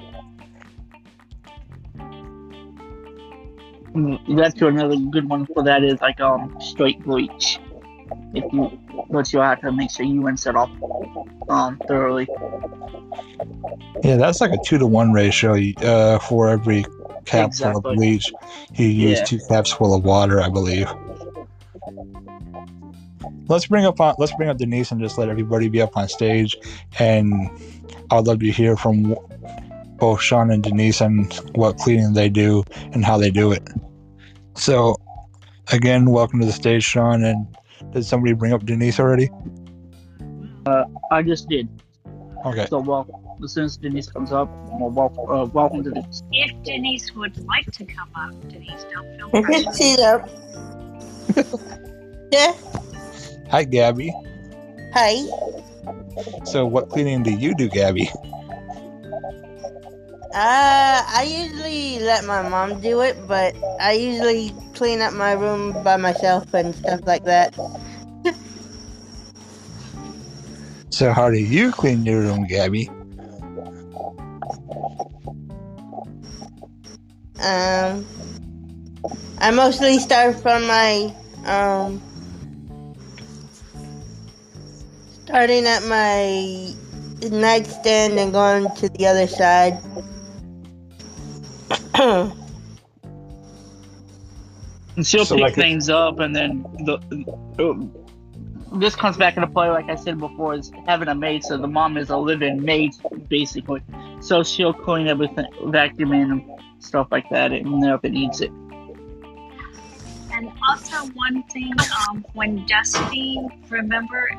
Mm, 3.93 4.37
that's 4.37 4.61
another 4.61 4.95
good 4.95 5.27
one 5.27 5.47
for 5.47 5.63
that 5.63 5.83
is 5.83 5.99
like 6.01 6.19
um 6.19 6.55
straight 6.59 7.03
bleach. 7.03 7.59
If 8.33 8.51
you, 8.53 8.79
but 9.09 9.31
you'll 9.31 9.43
have 9.43 9.61
to 9.61 9.71
make 9.71 9.91
sure 9.91 10.05
you 10.05 10.21
rinse 10.23 10.45
it 10.45 10.55
off 10.55 10.69
um 11.49 11.79
thoroughly. 11.87 12.27
Yeah, 14.03 14.17
that's 14.17 14.41
like 14.41 14.51
a 14.51 14.57
two 14.65 14.77
to 14.77 14.85
one 14.87 15.11
ratio. 15.11 15.55
Uh, 15.81 16.19
for 16.19 16.49
every 16.49 16.83
cap 17.25 17.53
full 17.53 17.67
Exactly. 17.67 17.91
of 17.91 17.97
bleach, 17.97 18.31
you 18.75 18.87
use 18.87 19.19
Yeah. 19.19 19.25
two 19.25 19.39
caps 19.49 19.71
full 19.71 19.93
of 19.93 20.03
water, 20.03 20.41
I 20.41 20.49
believe. 20.49 20.87
let's 23.49 23.65
bring 23.65 23.85
up 23.85 23.99
on 24.01 24.13
let's 24.17 24.33
bring 24.35 24.49
up 24.49 24.57
Denise 24.57 24.91
and 24.91 24.99
just 25.01 25.17
let 25.17 25.29
everybody 25.29 25.69
be 25.69 25.81
up 25.81 25.95
on 25.97 26.07
stage. 26.07 26.55
And 26.99 27.49
I'd 28.11 28.27
love 28.27 28.39
to 28.39 28.51
hear 28.51 28.75
from 28.75 29.15
both 29.97 30.21
Sean 30.21 30.51
and 30.51 30.61
Denise 30.63 31.01
on 31.01 31.25
what 31.55 31.77
cleaning 31.77 32.13
they 32.13 32.29
do 32.29 32.63
and 32.93 33.03
how 33.05 33.17
they 33.17 33.31
do 33.31 33.51
it. 33.51 33.67
So, 34.55 34.95
again, 35.71 36.09
welcome 36.11 36.39
to 36.39 36.45
the 36.45 36.51
stage, 36.51 36.83
Sean. 36.83 37.23
And 37.23 37.47
did 37.91 38.05
somebody 38.05 38.33
bring 38.33 38.53
up 38.53 38.65
Denise 38.65 38.99
already? 38.99 39.29
Uh, 40.65 40.85
I 41.11 41.23
just 41.23 41.47
did. 41.49 41.67
Okay. 42.45 42.65
So, 42.69 42.79
well, 42.79 43.07
as 43.43 43.53
soon 43.53 43.65
as 43.65 43.77
Denise 43.77 44.09
comes 44.09 44.31
up, 44.31 44.49
well, 44.79 44.89
wel- 44.89 45.31
uh, 45.31 45.45
welcome 45.45 45.83
to 45.83 45.91
Denise. 45.91 46.23
If 46.31 46.63
Denise 46.63 47.13
would 47.15 47.37
like 47.45 47.71
to 47.71 47.85
come 47.85 48.09
up, 48.15 48.31
Denise, 48.49 48.85
don't 48.91 49.17
feel 49.17 49.41
pressured. 49.43 49.75
She's 49.75 49.99
up. 50.01 50.29
yeah. 52.31 52.53
Hi, 53.49 53.63
Gabby. 53.63 54.13
Hi. 54.93 55.25
So, 56.45 56.65
what 56.65 56.89
cleaning 56.89 57.23
do 57.23 57.31
you 57.31 57.55
do, 57.55 57.69
Gabby? 57.69 58.09
Uh, 60.33 61.01
I 61.07 61.23
usually 61.23 61.99
let 62.03 62.25
my 62.25 62.47
mom 62.47 62.79
do 62.81 63.01
it, 63.01 63.15
but 63.27 63.55
I 63.79 63.93
usually 63.93 64.53
clean 64.77 65.01
up 65.01 65.11
my 65.13 65.31
room 65.31 65.71
by 65.83 65.97
myself 65.97 66.53
and 66.53 66.75
stuff 66.75 67.01
like 67.05 67.23
that. 67.23 67.57
So, 70.91 71.11
how 71.11 71.29
do 71.29 71.37
you 71.37 71.71
clean 71.71 72.05
your 72.05 72.21
room, 72.21 72.45
Gabby? 72.45 72.89
Um, 77.39 78.05
I 79.39 79.51
mostly 79.51 79.99
start 79.99 80.39
from 80.41 80.67
my 80.67 81.13
um, 81.45 82.01
starting 85.25 85.65
at 85.65 85.83
my 85.83 86.73
nightstand 87.29 88.19
and 88.19 88.31
going 88.31 88.69
to 88.75 88.89
the 88.89 89.07
other 89.07 89.27
side. 89.27 89.79
And 94.97 95.05
she'll 95.05 95.25
So, 95.25 95.35
pick 95.35 95.43
like, 95.43 95.55
things 95.55 95.89
up, 95.89 96.19
and 96.19 96.35
then 96.35 96.63
the. 96.79 97.89
This 98.73 98.95
comes 98.95 99.15
back 99.15 99.37
into 99.37 99.47
play, 99.47 99.69
like 99.69 99.89
I 99.89 99.95
said 99.95 100.17
before, 100.17 100.55
is 100.55 100.71
having 100.85 101.07
a 101.07 101.15
maid. 101.15 101.43
So 101.43 101.55
the 101.55 101.67
mom 101.67 101.95
is 101.95 102.09
a 102.09 102.17
living 102.17 102.61
maid, 102.61 102.95
basically. 103.29 103.81
So 104.19 104.43
she'll 104.43 104.73
clean 104.73 105.07
everything, 105.07 105.45
vacuum 105.67 106.11
and 106.11 106.41
stuff 106.79 107.07
like 107.09 107.29
that, 107.29 107.53
and 107.53 107.83
if 107.85 108.03
it 108.03 108.11
needs 108.11 108.41
it. 108.41 108.51
And 110.33 110.51
also 110.67 111.07
one 111.13 111.43
thing, 111.43 111.73
um, 112.09 112.25
when 112.33 112.65
dusting, 112.65 113.63
remember, 113.69 114.29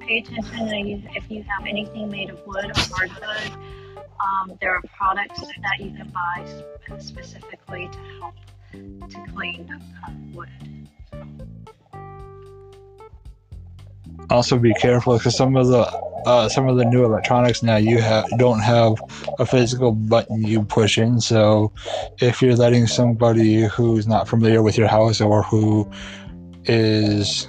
pay 0.00 0.18
attention 0.18 1.06
if 1.14 1.30
you 1.30 1.42
have 1.42 1.66
anything 1.66 2.08
made 2.08 2.30
of 2.30 2.40
wood 2.46 2.64
or 2.64 2.72
hardwood. 2.74 3.52
Um, 3.96 4.56
there 4.60 4.74
are 4.74 4.82
products 4.96 5.40
that 5.40 5.80
you 5.80 5.90
can 5.90 6.08
buy 6.10 6.98
specifically 6.98 7.88
to 7.92 7.98
help 8.20 8.34
to 8.72 9.24
clean 9.34 9.68
wood. 10.32 10.48
also 14.30 14.58
be 14.58 14.72
careful 14.74 15.18
because 15.18 15.36
some 15.36 15.56
of 15.56 15.68
the 15.68 15.80
uh, 16.26 16.48
some 16.48 16.68
of 16.68 16.76
the 16.76 16.84
new 16.84 17.04
electronics 17.04 17.62
now 17.62 17.76
you 17.76 17.98
have 17.98 18.26
don't 18.38 18.60
have 18.60 18.94
a 19.38 19.46
physical 19.46 19.92
button 19.92 20.42
you 20.42 20.62
push 20.62 20.98
in 20.98 21.20
so 21.20 21.72
if 22.18 22.42
you're 22.42 22.56
letting 22.56 22.86
somebody 22.86 23.62
who's 23.62 24.06
not 24.06 24.28
familiar 24.28 24.62
with 24.62 24.76
your 24.76 24.86
house 24.86 25.20
or 25.20 25.42
who 25.42 25.90
is 26.66 27.48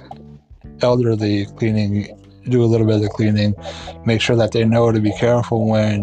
elderly 0.80 1.46
cleaning 1.56 2.18
do 2.48 2.64
a 2.64 2.66
little 2.66 2.86
bit 2.86 2.96
of 2.96 3.02
the 3.02 3.08
cleaning 3.08 3.54
make 4.06 4.20
sure 4.20 4.36
that 4.36 4.52
they 4.52 4.64
know 4.64 4.90
to 4.90 5.00
be 5.00 5.12
careful 5.12 5.68
when 5.68 6.02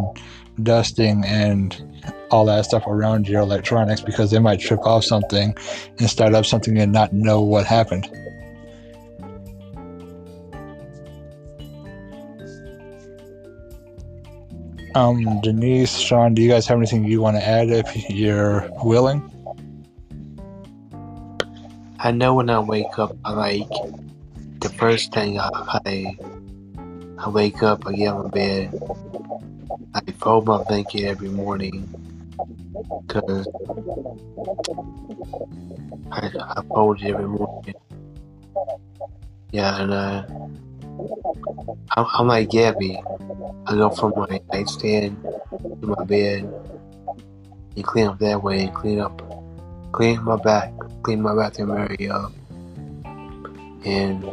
dusting 0.62 1.26
and 1.26 1.89
all 2.32 2.46
that 2.46 2.66
stuff 2.66 2.86
around 2.88 3.28
your 3.28 3.42
electronics 3.42 4.02
because 4.02 4.32
they 4.32 4.40
might 4.40 4.60
trip 4.60 4.80
off 4.86 5.04
something 5.04 5.56
and 6.00 6.10
start 6.10 6.34
up 6.34 6.46
something 6.46 6.78
and 6.78 6.92
not 6.92 7.14
know 7.14 7.42
what 7.42 7.66
happened 7.66 8.08
Um, 14.96 15.40
Denise, 15.42 15.96
Sean, 15.96 16.34
do 16.34 16.42
you 16.42 16.50
guys 16.50 16.68
have 16.68 16.78
anything 16.78 17.06
you 17.06 17.22
want 17.22 17.38
to 17.38 17.46
add 17.46 17.70
if 17.70 18.10
you're 18.10 18.68
willing? 18.84 19.22
I 22.00 22.12
know 22.12 22.34
when 22.34 22.50
I 22.50 22.60
wake 22.60 22.98
up, 22.98 23.16
I 23.24 23.32
like 23.34 23.70
the 24.60 24.70
first 24.70 25.14
thing 25.14 25.40
I 25.40 25.50
I, 25.86 26.18
I 27.20 27.30
wake 27.30 27.62
up, 27.62 27.86
I 27.86 27.94
get 27.94 28.08
out 28.08 28.26
of 28.26 28.32
bed, 28.32 28.74
I 29.94 30.02
fold 30.20 30.46
my 30.46 30.64
blanket 30.64 31.06
every 31.06 31.30
morning 31.30 31.88
because 33.08 33.48
I, 36.12 36.30
I 36.38 36.62
fold 36.68 37.02
it 37.02 37.10
every 37.10 37.28
morning. 37.28 37.74
Yeah, 39.52 39.82
and 39.82 39.92
uh, 39.92 40.24
I'm, 41.98 42.06
I'm 42.14 42.28
like 42.28 42.50
Gabby. 42.50 43.02
I 43.66 43.74
go 43.74 43.90
from 43.90 44.14
my 44.16 44.40
nightstand 44.54 45.18
to 45.82 45.88
my 45.88 46.04
bed 46.04 46.52
and 47.76 47.84
clean 47.84 48.08
up 48.08 48.20
that 48.20 48.44
way 48.44 48.62
and 48.66 48.74
clean 48.76 49.00
up, 49.00 49.22
clean 49.92 50.24
my 50.24 50.36
back, 50.36 50.72
clean 51.04 51.22
my 51.22 51.36
bathroom 51.36 51.72
area 51.72 52.14
up, 52.14 52.32
and 53.86 54.30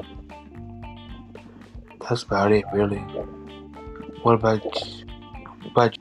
that's 2.09 2.25
about 2.25 2.53
it, 2.53 2.65
really. 2.73 2.99
What 4.23 4.35
about, 4.35 4.63
what 4.65 4.96
about 5.77 5.97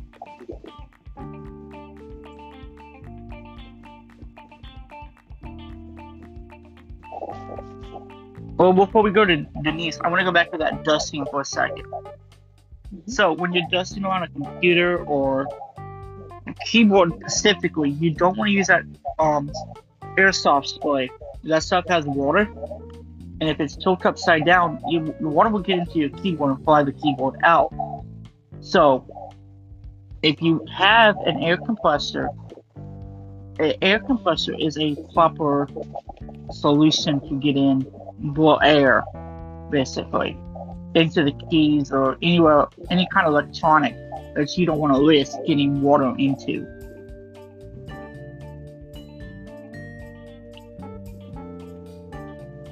Well, 8.58 8.72
before 8.72 9.04
we 9.04 9.12
go 9.12 9.26
to 9.26 9.46
Denise, 9.64 10.00
I 10.02 10.08
want 10.08 10.22
to 10.22 10.26
go 10.26 10.32
back 10.32 10.52
to 10.52 10.58
that 10.60 10.86
dusting 10.86 11.26
for 11.26 11.42
a 11.42 11.44
2nd 11.44 11.84
So, 13.06 13.34
when 13.34 13.52
you're 13.52 13.68
dusting 13.70 14.06
on 14.06 14.24
a 14.24 14.30
computer 14.30 15.04
or 15.04 15.46
a 16.48 16.54
keyboard 16.66 17.12
specifically, 17.28 17.90
you 17.90 18.12
don't 18.12 18.38
want 18.38 18.48
to 18.48 18.54
use 18.54 18.68
that 18.68 18.84
um, 19.20 19.52
airsoft 20.18 20.68
spray. 20.68 21.10
That 21.44 21.64
stuff 21.64 21.86
has 21.90 22.06
water, 22.06 22.50
and 23.42 23.50
if 23.50 23.60
it's 23.60 23.76
tilted 23.76 24.06
upside 24.06 24.46
down, 24.46 24.82
you, 24.88 25.14
the 25.20 25.28
water 25.28 25.50
will 25.50 25.60
get 25.60 25.80
into 25.80 26.00
your 26.00 26.10
keyboard 26.10 26.56
and 26.56 26.64
fly 26.64 26.84
the 26.84 26.94
keyboard 26.94 27.36
out. 27.44 27.74
So, 28.62 29.06
if 30.26 30.42
you 30.42 30.66
have 30.74 31.16
an 31.28 31.44
air 31.44 31.56
compressor, 31.56 32.30
an 33.60 33.74
air 33.84 34.00
compressor 34.00 34.56
is 34.56 34.76
a 34.80 34.96
proper 35.14 35.68
solution 36.52 37.20
to 37.30 37.40
get 37.40 37.56
in 37.56 37.86
blow 38.34 38.56
air, 38.56 39.04
basically, 39.70 40.36
into 40.96 41.24
the 41.24 41.32
keys 41.52 41.92
or 41.92 42.18
anywhere, 42.24 42.66
any 42.90 43.08
kind 43.14 43.28
of 43.28 43.34
electronic 43.34 43.94
that 44.34 44.58
you 44.58 44.66
don't 44.66 44.80
want 44.80 44.96
to 44.96 45.06
risk 45.06 45.38
getting 45.46 45.80
water 45.84 46.16
into. 46.18 46.66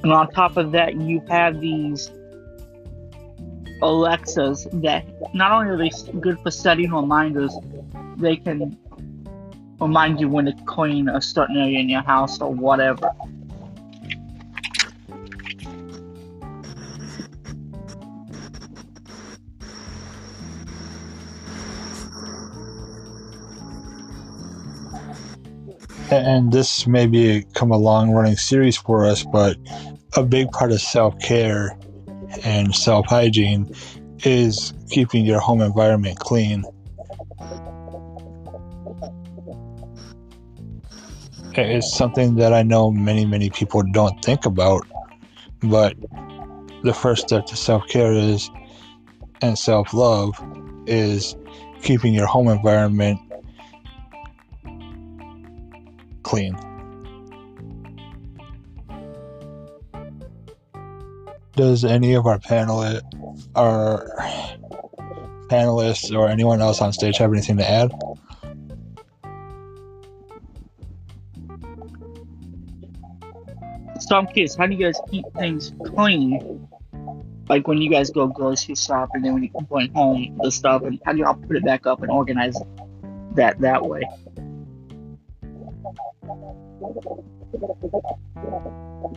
And 0.02 0.12
on 0.12 0.28
top 0.32 0.58
of 0.58 0.72
that, 0.72 0.96
you 0.96 1.22
have 1.30 1.62
these 1.62 2.10
Alexas 3.84 4.66
that 4.72 5.06
not 5.36 5.52
only 5.52 5.70
are 5.70 5.78
they 5.78 5.92
good 6.22 6.40
for 6.40 6.50
setting 6.52 6.92
reminders, 6.92 7.54
they 8.16 8.38
can 8.38 8.78
remind 9.80 10.22
you 10.22 10.30
when 10.30 10.46
to 10.46 10.54
clean 10.66 11.10
a 11.10 11.22
certain 11.22 11.58
area 11.58 11.80
in 11.80 11.90
your 11.90 12.02
house 12.02 12.40
or 12.40 12.52
whatever. 12.52 13.10
and 26.12 26.52
this 26.52 26.86
may 26.86 27.08
become 27.08 27.72
a 27.72 27.78
long 27.78 28.12
running 28.12 28.36
series 28.36 28.78
for 28.78 29.06
us, 29.06 29.24
but 29.24 29.58
a 30.16 30.22
big 30.22 30.50
part 30.52 30.72
of 30.72 30.80
self 30.80 31.18
care 31.20 31.76
and 32.44 32.76
self 32.76 33.08
hygiene 33.08 33.74
is 34.24 34.74
keeping 34.90 35.26
your 35.26 35.40
home 35.40 35.62
environment 35.62 36.20
clean. 36.20 36.64
It's 41.56 41.96
something 41.96 42.36
that 42.36 42.54
I 42.54 42.64
know 42.64 42.92
many, 42.92 43.26
many 43.26 43.50
people 43.50 43.84
don't 43.92 44.24
think 44.26 44.46
about, 44.46 44.88
but 45.62 45.96
the 46.84 46.94
first 46.94 47.28
step 47.28 47.46
to 47.48 47.56
self 47.56 47.88
care 47.88 48.12
is 48.12 48.50
and 49.42 49.58
self 49.58 49.94
love 49.94 50.34
is 50.88 51.36
keeping 51.82 52.14
your 52.14 52.26
home 52.26 52.48
environment 52.48 53.20
clean. 56.24 56.58
Does 61.56 61.86
any 61.86 62.14
of 62.14 62.26
our 62.26 62.40
panel 62.40 63.00
our 63.56 64.08
panelists 65.50 66.18
or 66.18 66.28
anyone 66.28 66.62
else 66.62 66.82
on 66.82 66.92
stage 66.94 67.18
have 67.18 67.32
anything 67.32 67.58
to 67.58 67.70
add? 67.70 67.92
So 74.00 74.18
I'm 74.18 74.28
curious, 74.28 74.56
how 74.56 74.66
do 74.66 74.76
you 74.76 74.84
guys 74.84 75.00
keep 75.10 75.26
things 75.36 75.74
clean? 75.86 76.68
Like 77.48 77.68
when 77.68 77.78
you 77.78 77.90
guys 77.90 78.10
go 78.10 78.28
grocery 78.28 78.76
shopping 78.76 79.18
and 79.18 79.26
then 79.26 79.34
when 79.34 79.44
you're 79.44 79.62
going 79.70 79.94
home, 79.94 80.40
the 80.42 80.52
stuff, 80.52 80.82
and 80.84 81.00
how 81.06 81.14
do 81.14 81.20
y'all 81.20 81.36
put 81.36 81.56
it 81.56 81.64
back 81.64 81.86
up 81.86 82.02
and 82.02 82.12
organize 82.12 82.58
that 83.36 83.60
that 83.62 83.86
way? 83.86 84.04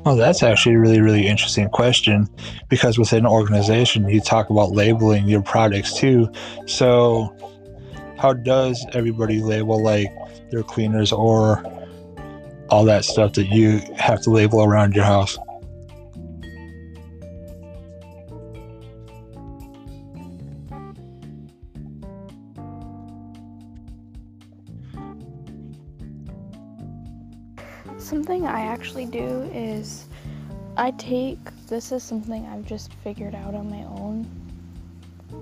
Well, 0.06 0.14
that's 0.14 0.44
actually 0.44 0.76
a 0.76 0.78
really, 0.78 1.00
really 1.00 1.26
interesting 1.26 1.68
question 1.68 2.28
because 2.68 2.96
within 2.96 3.26
an 3.26 3.26
organization, 3.26 4.08
you 4.08 4.20
talk 4.20 4.50
about 4.50 4.70
labeling 4.70 5.26
your 5.26 5.42
products 5.42 5.94
too. 5.94 6.30
So, 6.66 7.34
how 8.16 8.32
does 8.32 8.86
everybody 8.92 9.40
label 9.40 9.82
like 9.82 10.06
their 10.52 10.62
cleaners 10.62 11.10
or 11.10 11.60
all 12.70 12.84
that 12.84 13.04
stuff 13.04 13.32
that 13.32 13.48
you 13.48 13.80
have 13.96 14.22
to 14.22 14.30
label 14.30 14.62
around 14.62 14.94
your 14.94 15.04
house? 15.04 15.36
Take 30.98 31.38
this 31.66 31.92
is 31.92 32.02
something 32.02 32.46
I've 32.46 32.64
just 32.64 32.92
figured 32.94 33.34
out 33.34 33.54
on 33.54 33.70
my 33.70 33.84
own. 33.84 34.26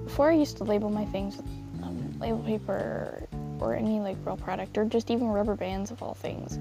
Before 0.05 0.31
I 0.31 0.35
used 0.35 0.57
to 0.59 0.65
label 0.65 0.91
my 0.91 1.05
things 1.07 1.37
with 1.37 1.47
um, 1.83 2.19
label 2.19 2.39
paper 2.39 3.27
or 3.61 3.75
any 3.75 4.01
like 4.01 4.17
real 4.25 4.37
product 4.37 4.77
or 4.79 4.85
just 4.85 5.11
even 5.11 5.29
rubber 5.29 5.55
bands 5.55 5.91
of 5.91 6.03
all 6.03 6.15
things. 6.15 6.55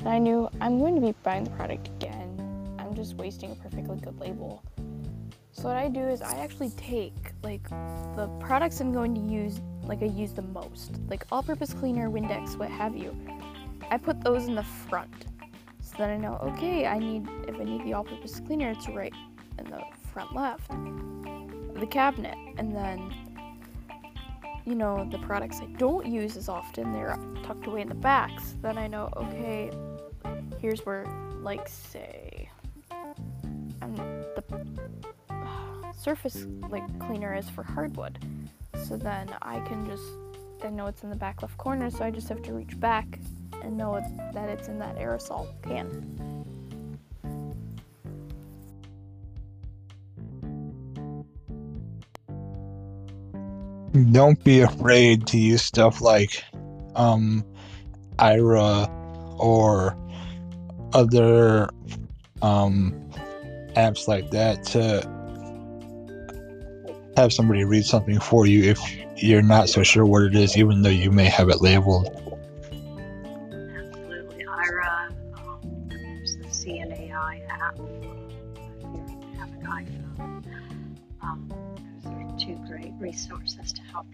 And 0.00 0.08
I 0.08 0.18
knew 0.18 0.48
I'm 0.60 0.78
going 0.78 0.94
to 0.94 1.00
be 1.00 1.14
buying 1.22 1.44
the 1.44 1.50
product 1.50 1.88
again. 1.88 2.76
I'm 2.78 2.94
just 2.94 3.14
wasting 3.14 3.52
a 3.52 3.54
perfectly 3.54 3.98
good 3.98 4.18
label. 4.18 4.62
So 5.52 5.68
what 5.68 5.76
I 5.76 5.88
do 5.88 6.00
is 6.00 6.22
I 6.22 6.36
actually 6.38 6.70
take 6.70 7.32
like 7.42 7.68
the 8.16 8.30
products 8.40 8.80
I'm 8.80 8.92
going 8.92 9.14
to 9.14 9.20
use, 9.20 9.60
like 9.84 10.02
I 10.02 10.06
use 10.06 10.32
the 10.32 10.42
most, 10.42 10.92
like 11.08 11.26
all-purpose 11.30 11.74
cleaner, 11.74 12.08
Windex, 12.08 12.56
what 12.56 12.70
have 12.70 12.96
you. 12.96 13.16
I 13.90 13.98
put 13.98 14.22
those 14.22 14.46
in 14.46 14.54
the 14.54 14.62
front. 14.62 15.26
So 16.00 16.06
then 16.06 16.14
I 16.14 16.16
know, 16.16 16.38
okay, 16.54 16.86
I 16.86 16.98
need 16.98 17.28
if 17.46 17.60
I 17.60 17.64
need 17.64 17.84
the 17.84 17.92
all-purpose 17.92 18.40
cleaner, 18.46 18.70
it's 18.70 18.88
right 18.88 19.12
in 19.58 19.66
the 19.66 19.82
front 20.14 20.34
left. 20.34 20.70
The 21.78 21.86
cabinet, 21.86 22.38
and 22.56 22.74
then 22.74 23.12
you 24.64 24.76
know 24.76 25.06
the 25.12 25.18
products 25.18 25.60
I 25.60 25.66
don't 25.76 26.06
use 26.06 26.38
as 26.38 26.48
often, 26.48 26.94
they're 26.94 27.18
tucked 27.42 27.66
away 27.66 27.82
in 27.82 27.88
the 27.90 27.94
backs. 27.94 28.56
Then 28.62 28.78
I 28.78 28.86
know, 28.86 29.10
okay, 29.14 29.70
here's 30.58 30.86
where, 30.86 31.04
like, 31.42 31.68
say, 31.68 32.48
um, 33.82 33.94
the 33.94 34.42
surface 35.94 36.46
like 36.70 36.98
cleaner 36.98 37.36
is 37.36 37.50
for 37.50 37.62
hardwood. 37.62 38.24
So 38.86 38.96
then 38.96 39.28
I 39.42 39.60
can 39.68 39.84
just 39.84 40.04
I 40.64 40.70
know 40.70 40.86
it's 40.86 41.02
in 41.02 41.10
the 41.10 41.16
back 41.16 41.42
left 41.42 41.58
corner, 41.58 41.90
so 41.90 42.06
I 42.06 42.10
just 42.10 42.30
have 42.30 42.40
to 42.44 42.54
reach 42.54 42.80
back 42.80 43.18
and 43.62 43.76
know 43.76 43.96
it, 43.96 44.04
that 44.32 44.48
it's 44.48 44.68
in 44.68 44.78
that 44.78 44.96
aerosol 44.96 45.48
can. 45.62 46.16
Don't 54.12 54.42
be 54.44 54.60
afraid 54.60 55.26
to 55.28 55.38
use 55.38 55.62
stuff 55.62 56.00
like 56.00 56.44
um, 56.94 57.44
Aira 58.18 58.88
or 59.38 59.96
other 60.92 61.68
um, 62.42 62.92
apps 63.76 64.06
like 64.06 64.30
that 64.30 64.62
to 64.64 65.08
have 67.16 67.32
somebody 67.32 67.64
read 67.64 67.84
something 67.84 68.20
for 68.20 68.46
you 68.46 68.62
if 68.64 68.80
you're 69.16 69.42
not 69.42 69.68
so 69.68 69.82
sure 69.82 70.06
what 70.06 70.22
it 70.22 70.34
is, 70.34 70.56
even 70.56 70.82
though 70.82 70.88
you 70.88 71.10
may 71.10 71.26
have 71.26 71.48
it 71.48 71.60
labeled. 71.60 72.29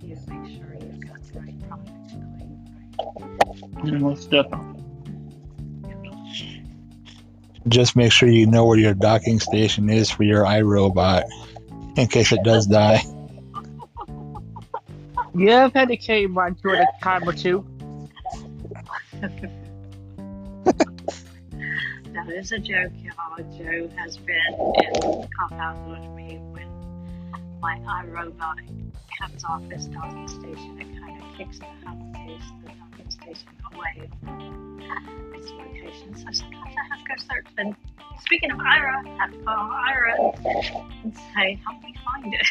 Resources 0.07 0.27
to 0.27 0.33
make 0.33 0.57
sure 0.57 0.75
you've 0.75 1.01
got 1.07 1.23
the 1.23 1.41
right 1.41 1.69
product 1.69 2.09
to 2.09 2.15
clean. 2.15 3.93
Right? 3.93 4.01
Most 4.01 4.31
definitely. 4.31 4.83
Just 7.69 7.97
make 7.97 8.13
sure 8.13 8.29
you 8.29 8.47
know 8.47 8.65
where 8.65 8.79
your 8.79 8.95
docking 8.95 9.41
station 9.41 9.91
is 9.91 10.09
for 10.11 10.23
your 10.23 10.45
iRobot 10.45 11.25
in 11.97 12.07
case 12.07 12.31
it 12.31 12.45
does 12.45 12.67
die. 12.67 13.03
Yeah, 15.35 15.65
I've 15.65 15.73
had 15.75 15.89
to 15.89 15.97
carry 15.97 16.29
mine 16.29 16.55
to 16.63 16.71
it 16.71 16.79
a 16.79 16.87
time 17.03 17.29
or 17.29 17.33
two. 17.33 17.67
That 22.13 22.31
is 22.31 22.53
a 22.53 22.59
joke, 22.59 22.93
y'all. 22.97 23.37
Joe 23.59 23.89
has 23.97 24.17
been 24.17 24.37
in 24.55 24.93
the 25.01 25.29
clubhouse 25.37 25.79
with 25.89 26.09
me 26.15 26.39
when 26.53 26.69
my 27.61 27.79
iRobot 27.81 28.86
comes 29.19 29.45
off 29.45 29.63
his 29.71 29.87
docking 29.89 30.29
station. 30.29 30.79
It 30.81 31.01
kind 31.01 31.23
of 31.23 31.39
kicks 31.39 31.59
the 31.59 31.65
home 31.87 32.13
base, 32.13 32.43
the 32.65 32.71
docking 32.71 33.11
station 33.11 33.49
away 33.73 34.11
from 34.25 35.33
its 35.35 35.51
location. 35.51 36.15
So 36.15 36.25
sometimes 36.33 36.75
I 36.77 36.95
have 36.95 36.99
to 37.01 37.09
go 37.09 37.15
search. 37.19 37.47
And 37.59 37.77
speaking 38.21 38.51
of 38.51 38.59
Aira, 38.59 39.05
I 39.07 39.09
have 39.19 39.33
to 39.33 39.39
oh, 39.39 39.45
call 39.45 39.71
Aira 39.89 40.95
and 41.05 41.17
say, 41.35 41.61
help 41.67 41.83
me 41.83 41.95
find 42.05 42.35
it. 42.35 42.47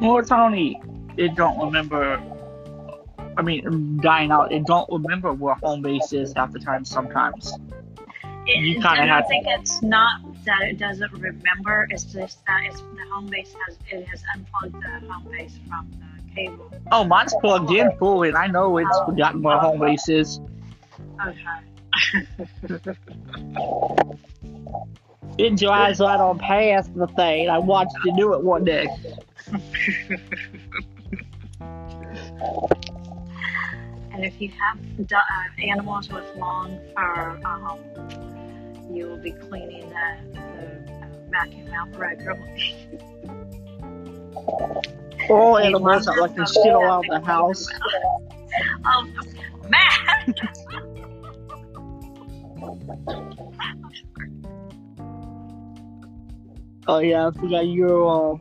Well, 0.00 0.22
Tony, 0.22 0.80
it 1.16 1.34
don't 1.34 1.58
remember. 1.58 2.22
I 3.36 3.42
mean, 3.42 3.98
dying 4.02 4.30
out. 4.30 4.52
It 4.52 4.64
don't 4.66 4.90
remember 4.90 5.32
where 5.32 5.54
home 5.54 5.82
base 5.82 6.12
is 6.12 6.32
half 6.34 6.52
the 6.52 6.58
time. 6.58 6.84
Sometimes. 6.84 7.52
It, 8.46 8.60
You 8.62 8.74
kinda 8.74 8.88
I 8.88 9.06
have- 9.06 9.28
think 9.28 9.46
it's 9.46 9.82
not 9.82 10.20
that 10.44 10.62
it 10.62 10.78
doesn't 10.78 11.12
remember. 11.12 11.86
It's 11.90 12.04
just 12.04 12.44
that 12.46 12.62
it's 12.64 12.80
the 12.80 13.04
home 13.10 13.26
base 13.26 13.54
has 13.66 13.76
it 13.90 14.06
has 14.08 14.22
unplugged 14.34 14.82
the 14.82 15.08
home 15.08 15.26
base 15.30 15.58
from 15.68 15.90
the 15.90 16.34
cable. 16.34 16.72
Oh, 16.92 17.04
mine's 17.04 17.34
plugged 17.40 17.70
in 17.70 17.90
full, 17.98 18.22
and 18.22 18.36
I 18.36 18.46
know 18.46 18.76
it's 18.78 18.98
forgotten 19.06 19.42
where 19.42 19.58
home 19.58 19.80
base 19.80 20.08
is. 20.08 20.40
Okay. 21.26 21.44
It 25.38 25.56
drives 25.56 26.00
right 26.00 26.20
on 26.20 26.38
past 26.38 26.94
the 26.94 27.06
thing. 27.08 27.48
I 27.48 27.58
watched 27.58 27.94
you 28.04 28.14
do 28.16 28.34
it 28.34 28.42
one 28.42 28.64
day. 28.64 28.86
And 34.12 34.24
if 34.24 34.40
you 34.40 34.50
have 34.50 35.06
du- 35.06 35.16
uh, 35.16 35.62
animals 35.66 36.10
with 36.10 36.24
long 36.36 36.78
fur, 36.94 37.40
um, 37.44 37.78
you 39.00 39.06
will 39.06 39.16
be 39.16 39.32
cleaning 39.32 39.88
the, 39.88 40.04
the 40.34 40.40
uh, 40.92 41.08
vacuum 41.30 41.72
out 41.72 41.98
regularly. 41.98 42.76
All 45.30 45.56
animals 45.56 46.04
that 46.04 46.18
like 46.20 46.36
to 46.36 46.44
shit 46.44 46.66
around 46.66 47.06
the 47.08 47.20
house. 47.24 47.66
Oh, 48.84 49.08
Matt! 49.70 50.38
Oh 56.86 56.98
yeah, 56.98 57.28
I 57.28 57.30
forgot 57.30 57.66
you're 57.66 58.34
uh, 58.34 58.36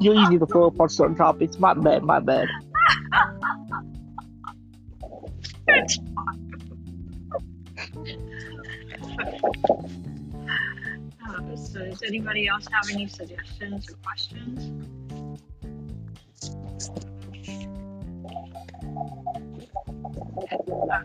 you're 0.00 0.20
easy 0.20 0.38
to 0.38 0.46
throw 0.46 0.66
up 0.66 0.80
on 0.80 0.88
certain 0.88 1.14
topics. 1.14 1.60
My 1.60 1.74
bad, 1.74 2.02
my 2.02 2.18
bad. 2.18 2.48
Anybody 12.12 12.46
else 12.46 12.66
have 12.70 12.84
any 12.92 13.06
suggestions 13.06 13.88
or 13.90 13.94
questions? 14.04 14.70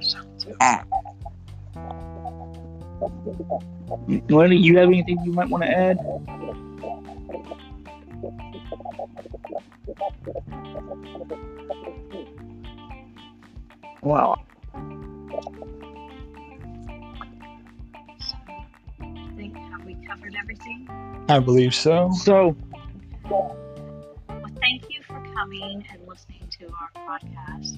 Sounds 0.02 0.46
good. 0.46 0.58
Lenny, 4.30 4.58
you 4.58 4.78
have 4.78 4.90
anything 4.90 5.18
you 5.24 5.32
might 5.32 5.50
want 5.50 5.64
to 5.64 5.70
add? 5.70 5.98
Wow. 14.02 14.36
I 19.00 19.34
think 19.36 19.58
have 19.58 19.86
we 19.86 19.96
covered 20.06 20.36
everything? 20.40 20.97
I 21.30 21.40
believe 21.40 21.76
so. 21.76 22.12
So, 22.12 22.56
Well, 23.30 23.58
thank 24.62 24.90
you 24.90 25.04
for 25.04 25.22
coming 25.34 25.86
and 25.92 26.08
listening 26.08 26.48
to 26.60 26.68
our 26.68 27.20
podcast. 27.20 27.78